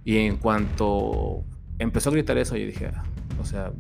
Y 0.05 0.19
en 0.19 0.37
cuanto 0.37 1.45
empezó 1.79 2.11
a 2.11 2.13
gritar 2.13 2.39
eso 2.39 2.57
y 2.57 2.67
dije, 2.67 2.91
o 3.41 3.45
sea, 3.45 3.73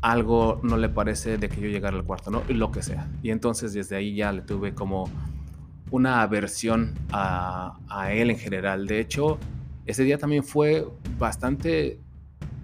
algo 0.00 0.60
no 0.62 0.76
le 0.76 0.88
parece 0.88 1.38
de 1.38 1.48
que 1.48 1.60
yo 1.60 1.68
llegara 1.68 1.96
al 1.96 2.04
cuarto, 2.04 2.30
¿no? 2.30 2.42
Lo 2.48 2.70
que 2.70 2.82
sea. 2.82 3.08
Y 3.22 3.30
entonces 3.30 3.72
desde 3.72 3.96
ahí 3.96 4.14
ya 4.14 4.32
le 4.32 4.42
tuve 4.42 4.74
como 4.74 5.08
una 5.90 6.22
aversión 6.22 6.94
a, 7.12 7.78
a 7.88 8.12
él 8.12 8.30
en 8.30 8.38
general. 8.38 8.86
De 8.86 9.00
hecho, 9.00 9.38
ese 9.86 10.04
día 10.04 10.18
también 10.18 10.44
fue 10.44 10.86
bastante, 11.18 11.98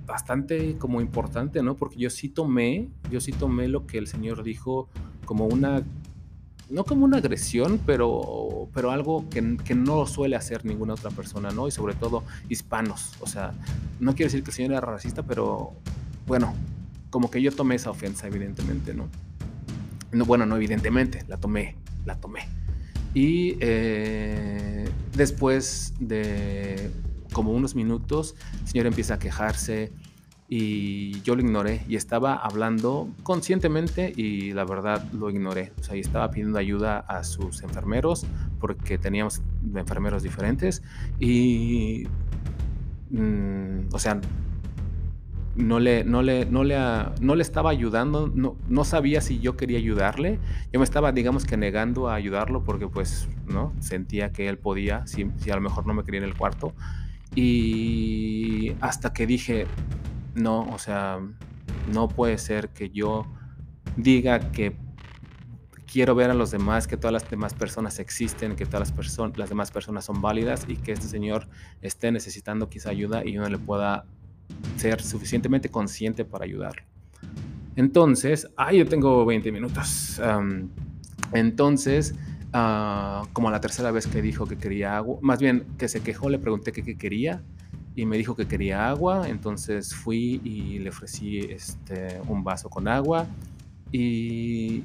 bastante 0.07 0.77
como 0.79 1.01
importante, 1.01 1.63
¿no? 1.63 1.75
Porque 1.75 1.97
yo 1.97 2.11
sí 2.11 2.29
tomé, 2.29 2.89
yo 3.11 3.21
sí 3.21 3.33
tomé 3.33 3.69
lo 3.69 3.87
que 3.87 3.99
el 3.99 4.07
Señor 4.07 4.43
dijo 4.43 4.89
como 5.25 5.47
una 5.47 5.83
no 6.71 6.85
como 6.85 7.05
una 7.05 7.19
agresión, 7.19 7.81
pero, 7.85 8.69
pero 8.73 8.91
algo 8.91 9.29
que, 9.29 9.57
que, 9.65 9.75
no 9.75 10.07
suele 10.07 10.37
hacer 10.37 10.65
ninguna 10.65 10.95
otra 10.95 11.11
persona, 11.11 11.51
¿no? 11.51 11.69
Y 11.69 11.71
sobre 11.71 11.95
todo 11.95 12.25
hispanos. 12.49 13.13
O 13.21 13.27
sea, 13.27 13.53
no 14.01 14.15
quiero 14.15 14.29
decir 14.31 14.43
que 14.43 14.51
el 14.51 14.57
señor 14.57 14.73
era 14.73 14.81
racista, 14.81 15.23
pero 15.23 15.73
bueno, 16.27 16.55
como 17.11 17.31
que 17.31 17.41
yo 17.43 17.53
tomé 17.53 17.77
esa 17.77 17.91
ofensa, 17.91 18.27
evidentemente, 18.27 18.95
¿no? 18.95 19.09
no 20.13 20.25
bueno, 20.25 20.47
no 20.47 20.57
evidentemente, 20.57 21.25
la 21.29 21.37
tomé, 21.37 21.77
la 22.05 22.17
tomé. 22.17 22.49
Y 23.15 23.57
eh, 23.61 24.89
después 25.15 25.95
de 26.01 26.91
como 27.33 27.53
unos 27.53 27.75
minutos, 27.75 28.35
el 28.63 28.69
señor 28.69 28.87
empieza 28.87 29.15
a 29.15 29.19
quejarse 29.19 29.93
y 30.49 31.23
yo 31.23 31.35
lo 31.35 31.41
ignoré 31.41 31.85
y 31.89 31.97
estaba 31.97 32.35
hablando 32.35 33.09
conscientemente 33.23 34.13
y 34.15 34.53
la 34.53 34.65
verdad 34.65 35.11
lo 35.13 35.31
ignoré. 35.31 35.73
O 35.81 35.83
sea, 35.83 35.97
y 35.97 36.01
estaba 36.01 36.31
pidiendo 36.31 36.59
ayuda 36.59 36.99
a 36.99 37.25
sus 37.25 37.63
enfermeros 37.63 38.27
porque 38.61 38.99
teníamos 38.99 39.43
enfermeros 39.75 40.23
diferentes 40.23 40.83
y, 41.19 42.07
mm, 43.11 43.89
o 43.93 43.99
sea, 43.99 44.21
no 45.57 45.79
le, 45.79 46.05
no 46.05 46.23
le, 46.23 46.47
no 46.47 46.65
le, 46.65 46.77
no 47.21 47.35
le 47.37 47.43
estaba 47.43 47.71
ayudando, 47.71 48.31
no, 48.35 48.57
no 48.69 48.85
sabía 48.85 49.21
si 49.21 49.39
yo 49.39 49.57
quería 49.57 49.79
ayudarle. 49.79 50.39
Yo 50.73 50.81
me 50.81 50.85
estaba, 50.85 51.13
digamos 51.13 51.45
que 51.47 51.57
negando 51.57 52.09
a 52.09 52.15
ayudarlo 52.15 52.65
porque 52.65 52.89
pues, 52.89 53.29
¿no? 53.47 53.73
Sentía 53.81 54.33
que 54.33 54.49
él 54.49 54.59
podía, 54.59 55.07
si, 55.07 55.31
si 55.39 55.51
a 55.51 55.55
lo 55.55 55.61
mejor 55.61 55.87
no 55.87 55.95
me 55.95 56.05
quería 56.05 56.19
en 56.19 56.27
el 56.27 56.37
cuarto. 56.37 56.75
Y 57.37 58.73
hasta 58.81 59.13
que 59.13 59.27
dije, 59.27 59.67
no, 60.35 60.63
o 60.63 60.79
sea, 60.79 61.21
no 61.93 62.09
puede 62.09 62.39
ser 62.39 62.71
que 62.71 62.91
yo 62.91 63.27
diga 63.97 64.53
que 64.53 64.77
quiero 65.91 66.15
ver 66.15 66.31
a 66.31 66.35
los 66.35 66.51
demás, 66.51 66.89
que 66.89 66.97
todas 66.97 67.13
las 67.13 67.31
demás 67.31 67.55
personas 67.55 68.01
existen, 68.01 68.57
que 68.57 68.67
todas 68.67 68.93
las, 68.97 69.39
las 69.39 69.49
demás 69.49 69.71
personas 69.71 70.05
son 70.05 70.21
válidas 70.21 70.65
y 70.67 70.77
que 70.77 70.93
este 70.93 71.07
señor 71.07 71.49
esté 71.83 72.11
necesitando 72.11 72.69
quizá 72.69 72.91
ayuda 72.91 73.25
y 73.25 73.33
yo 73.33 73.43
no 73.43 73.49
le 73.49 73.59
pueda 73.59 74.05
ser 74.77 75.01
suficientemente 75.01 75.69
consciente 75.69 76.25
para 76.25 76.45
ayudarlo. 76.45 76.83
Entonces, 77.77 78.49
ah, 78.57 78.73
yo 78.73 78.87
tengo 78.87 79.25
20 79.25 79.53
minutos. 79.53 80.21
entonces, 81.33 82.15
como 83.33 83.51
la 83.51 83.61
tercera 83.61 83.91
vez 83.91 84.07
que 84.07 84.23
dijo 84.23 84.47
que 84.47 84.57
quería 84.57 84.97
agua, 84.97 85.19
más 85.23 85.39
bien 85.39 85.65
que 85.79 85.89
se 85.89 86.01
quejó, 86.01 86.29
le 86.29 86.39
pregunté 86.39 86.73
qué 86.73 86.97
quería 86.97 87.43
y 87.97 88.07
me 88.07 88.17
dijo 88.17 88.35
que 88.35 88.47
quería 88.47 88.89
agua, 88.89 89.29
entonces 89.29 89.95
fui 89.95 90.41
y 90.45 90.79
le 90.81 90.91
ofrecí 90.91 91.39
este, 91.39 92.21
un 92.27 92.43
vaso 92.43 92.69
con 92.69 92.89
agua 92.89 93.27
y 93.93 94.83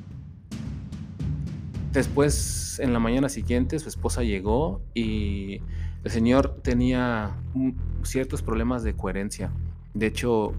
después 1.92 2.80
en 2.80 2.94
la 2.94 3.00
mañana 3.00 3.30
siguiente 3.30 3.80
su 3.80 3.90
esposa 3.90 4.24
llegó 4.24 4.82
y 4.94 5.62
el 6.04 6.12
señor 6.12 6.62
tenía 6.62 7.36
ciertos 8.04 8.42
problemas 8.42 8.84
de 8.84 8.94
coherencia. 8.94 9.52
De 9.94 10.06
hecho, 10.06 10.54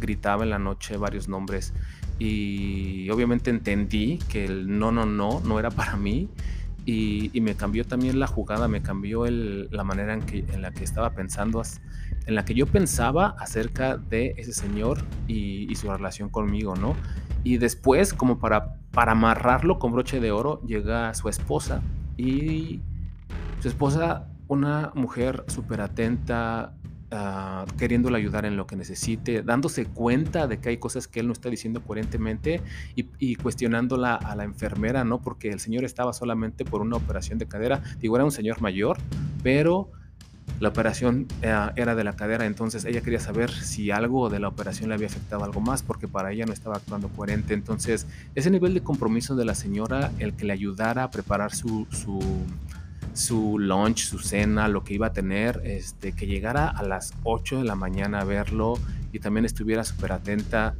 gritaba 0.00 0.44
en 0.44 0.50
la 0.50 0.58
noche 0.58 0.96
varios 0.96 1.28
nombres 1.28 1.74
y 2.18 3.08
obviamente 3.10 3.50
entendí 3.50 4.18
que 4.28 4.44
el 4.44 4.78
no, 4.78 4.92
no, 4.92 5.06
no 5.06 5.40
no 5.40 5.58
era 5.58 5.70
para 5.70 5.96
mí 5.96 6.28
y, 6.84 7.30
me 7.40 7.54
cambió 7.54 7.84
también 7.84 8.18
la 8.18 8.26
jugada, 8.26 8.68
me 8.68 8.82
cambió 8.82 9.24
la 9.26 9.84
manera 9.84 10.14
en, 10.14 10.22
que, 10.22 10.44
en 10.52 10.62
la 10.62 10.72
que 10.72 10.84
estaba 10.84 11.10
pensando, 11.10 11.62
en 12.26 12.34
la 12.34 12.44
que 12.44 12.54
yo 12.54 12.66
pensaba 12.66 13.36
acerca 13.38 13.96
de 13.96 14.34
ese 14.36 14.52
señor 14.52 14.98
y, 15.28 15.74
su 15.76 15.90
relación 15.90 16.28
conmigo, 16.28 16.74
¿no? 16.76 16.94
Y 17.44 17.58
después, 17.58 18.14
como 18.14 18.38
para, 18.38 18.76
para 18.92 19.12
amarrarlo 19.12 19.78
con 19.78 19.92
broche 19.92 20.20
de 20.20 20.30
oro, 20.30 20.60
llega 20.66 21.14
su 21.14 21.28
esposa 21.28 21.82
y 22.16 22.80
su 23.60 23.68
esposa, 23.68 24.28
una 24.48 24.92
mujer 24.94 25.44
súper 25.48 25.80
atenta, 25.80 26.74
uh, 27.12 27.66
queriéndole 27.76 28.18
ayudar 28.18 28.44
en 28.44 28.56
lo 28.56 28.66
que 28.66 28.76
necesite, 28.76 29.42
dándose 29.42 29.86
cuenta 29.86 30.46
de 30.46 30.58
que 30.58 30.70
hay 30.70 30.78
cosas 30.78 31.06
que 31.06 31.20
él 31.20 31.26
no 31.26 31.32
está 31.32 31.50
diciendo 31.50 31.82
coherentemente 31.82 32.60
y, 32.96 33.06
y, 33.18 33.36
cuestionándola 33.36 34.14
a 34.14 34.34
la 34.34 34.44
enfermera, 34.44 35.04
¿no? 35.04 35.20
Porque 35.20 35.50
el 35.50 35.60
señor 35.60 35.84
estaba 35.84 36.12
solamente 36.12 36.64
por 36.64 36.80
una 36.80 36.96
operación 36.96 37.38
de 37.38 37.46
cadera, 37.46 37.82
digo, 38.00 38.16
era 38.16 38.24
un 38.24 38.32
señor 38.32 38.60
mayor, 38.60 38.98
pero 39.42 39.90
la 40.60 40.68
operación 40.68 41.26
eh, 41.42 41.54
era 41.76 41.94
de 41.94 42.04
la 42.04 42.14
cadera, 42.14 42.46
entonces 42.46 42.84
ella 42.84 43.00
quería 43.00 43.18
saber 43.18 43.50
si 43.50 43.90
algo 43.90 44.28
de 44.28 44.38
la 44.38 44.48
operación 44.48 44.88
le 44.88 44.94
había 44.94 45.08
afectado 45.08 45.44
algo 45.44 45.60
más, 45.60 45.82
porque 45.82 46.06
para 46.06 46.32
ella 46.32 46.46
no 46.46 46.52
estaba 46.52 46.76
actuando 46.76 47.08
coherente. 47.08 47.54
Entonces, 47.54 48.06
ese 48.34 48.50
nivel 48.50 48.74
de 48.74 48.80
compromiso 48.80 49.34
de 49.34 49.44
la 49.44 49.54
señora, 49.54 50.12
el 50.18 50.34
que 50.34 50.44
le 50.44 50.52
ayudara 50.52 51.04
a 51.04 51.10
preparar 51.10 51.52
su 51.52 51.86
su 53.12 53.58
lunch, 53.58 53.98
su 53.98 54.18
cena, 54.18 54.68
lo 54.68 54.84
que 54.84 54.94
iba 54.94 55.08
a 55.08 55.12
tener, 55.12 55.60
este, 55.64 56.12
que 56.12 56.26
llegara 56.26 56.68
a 56.68 56.82
las 56.82 57.12
8 57.24 57.58
de 57.58 57.64
la 57.64 57.74
mañana 57.74 58.20
a 58.20 58.24
verlo 58.24 58.74
y 59.12 59.18
también 59.18 59.44
estuviera 59.44 59.84
súper 59.84 60.12
atenta. 60.12 60.74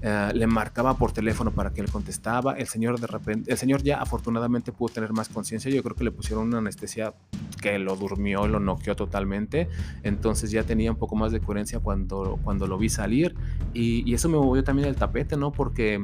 Eh, 0.00 0.30
le 0.32 0.46
marcaba 0.46 0.96
por 0.96 1.10
teléfono 1.10 1.50
para 1.50 1.72
que 1.72 1.80
él 1.80 1.90
contestaba. 1.90 2.52
El 2.52 2.68
señor 2.68 3.00
de 3.00 3.08
repente, 3.08 3.50
el 3.50 3.58
señor 3.58 3.82
ya 3.82 4.00
afortunadamente 4.00 4.70
pudo 4.70 4.94
tener 4.94 5.12
más 5.12 5.28
conciencia. 5.28 5.70
Yo 5.72 5.82
creo 5.82 5.96
que 5.96 6.04
le 6.04 6.12
pusieron 6.12 6.46
una 6.46 6.58
anestesia 6.58 7.14
que 7.60 7.78
lo 7.78 7.96
durmió, 7.96 8.46
lo 8.46 8.60
noqueó 8.60 8.94
totalmente. 8.94 9.68
Entonces 10.04 10.50
ya 10.50 10.62
tenía 10.62 10.92
un 10.92 10.98
poco 10.98 11.16
más 11.16 11.32
de 11.32 11.40
coherencia 11.40 11.80
cuando, 11.80 12.38
cuando 12.44 12.66
lo 12.68 12.78
vi 12.78 12.88
salir. 12.88 13.34
Y, 13.74 14.14
eso 14.14 14.28
me 14.28 14.36
movió 14.36 14.62
también 14.64 14.88
el 14.88 14.96
tapete, 14.96 15.36
¿no? 15.36 15.52
Porque 15.52 16.00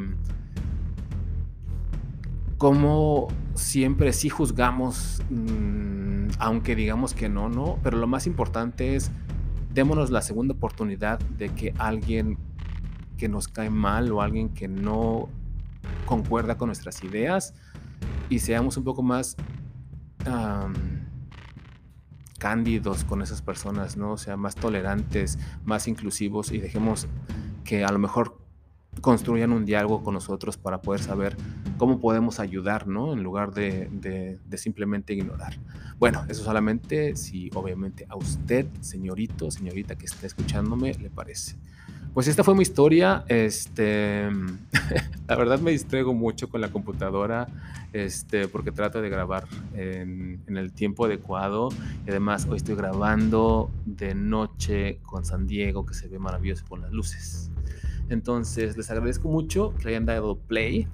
como 2.59 3.29
siempre 3.55 4.13
sí 4.13 4.29
juzgamos, 4.29 5.23
mm, 5.31 6.29
aunque 6.39 6.75
digamos 6.75 7.15
que 7.15 7.29
no, 7.29 7.49
no, 7.49 7.79
pero 7.83 7.97
lo 7.99 8.07
más 8.07 8.27
importante 8.27 8.97
es 8.97 9.11
démonos 9.73 10.11
la 10.11 10.23
segunda 10.23 10.55
oportunidad 10.55 11.19
de 11.19 11.49
que 11.49 11.75
alguien 11.79 12.39
que 13.17 13.29
nos 13.29 13.49
cae 13.49 13.71
mal 13.71 14.11
o 14.13 14.23
alguien 14.23 14.49
que 14.51 14.69
no 14.69 15.29
concuerda 16.07 16.57
con 16.57 16.69
nuestras 16.69 17.03
ideas 17.03 17.55
y 18.29 18.39
seamos 18.39 18.77
un 18.77 18.85
poco 18.85 19.03
más 19.03 19.37
cándidos 22.39 23.05
con 23.05 23.23
esas 23.23 23.43
personas, 23.43 23.97
¿no? 23.97 24.13
O 24.13 24.19
sea, 24.19 24.37
más 24.37 24.55
tolerantes, 24.55 25.39
más 25.65 25.87
inclusivos 25.89 26.53
y 26.53 26.59
dejemos 26.59 27.07
que 27.65 27.85
a 27.85 27.93
lo 27.93 27.99
mejor 27.99 28.39
construyan 29.01 29.53
un 29.53 29.65
diálogo 29.65 30.03
con 30.03 30.15
nosotros 30.15 30.57
para 30.57 30.81
poder 30.81 31.03
saber 31.03 31.37
cómo 31.77 32.01
podemos 32.01 32.41
ayudar, 32.41 32.87
¿no? 32.87 33.13
En 33.13 33.23
lugar 33.23 33.53
de, 33.53 34.39
simplemente 34.57 35.15
ignorar. 35.15 35.59
Bueno, 35.99 36.25
eso 36.29 36.45
solamente 36.45 37.17
si 37.17 37.51
obviamente 37.55 38.07
a 38.09 38.17
usted, 38.17 38.67
señorito, 38.81 39.51
señorita 39.51 39.97
que 39.97 40.07
está 40.07 40.27
escuchándome, 40.27 40.95
le 40.95 41.11
parece. 41.11 41.57
Pues 42.13 42.29
esta 42.29 42.45
fue 42.45 42.55
mi 42.55 42.63
historia. 42.63 43.25
Este, 43.27 44.31
la 45.29 45.37
verdad 45.37 45.59
me 45.59 45.73
distraigo 45.73 46.15
mucho 46.15 46.49
con 46.49 46.61
la 46.61 46.71
computadora, 46.71 47.49
este, 47.93 48.47
porque 48.47 48.71
trato 48.71 49.03
de 49.03 49.09
grabar 49.09 49.45
en, 49.75 50.41
en, 50.47 50.57
el 50.57 50.73
tiempo 50.73 51.07
adecuado. 51.07 51.71
Y 52.07 52.11
además 52.11 52.47
hoy 52.49 52.59
estoy 52.59 52.77
grabando 52.77 53.71
de 53.85 54.15
noche 54.15 55.01
con 55.03 55.25
San 55.25 55.49
Diego, 55.49 55.85
que 55.85 55.95
se 55.95 56.07
ve 56.07 56.21
maravilloso 56.21 56.65
con 56.69 56.83
las 56.83 56.93
luces. 56.93 57.51
Entonces 58.09 58.77
les 58.77 58.91
agradezco 58.91 59.29
mucho 59.29 59.75
que 59.81 59.89
hayan 59.89 60.07
dado 60.07 60.37
play 60.37 60.87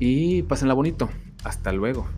y 0.00 0.42
pásenla 0.42 0.74
bonito. 0.74 1.08
Hasta 1.44 1.70
luego. 1.70 2.08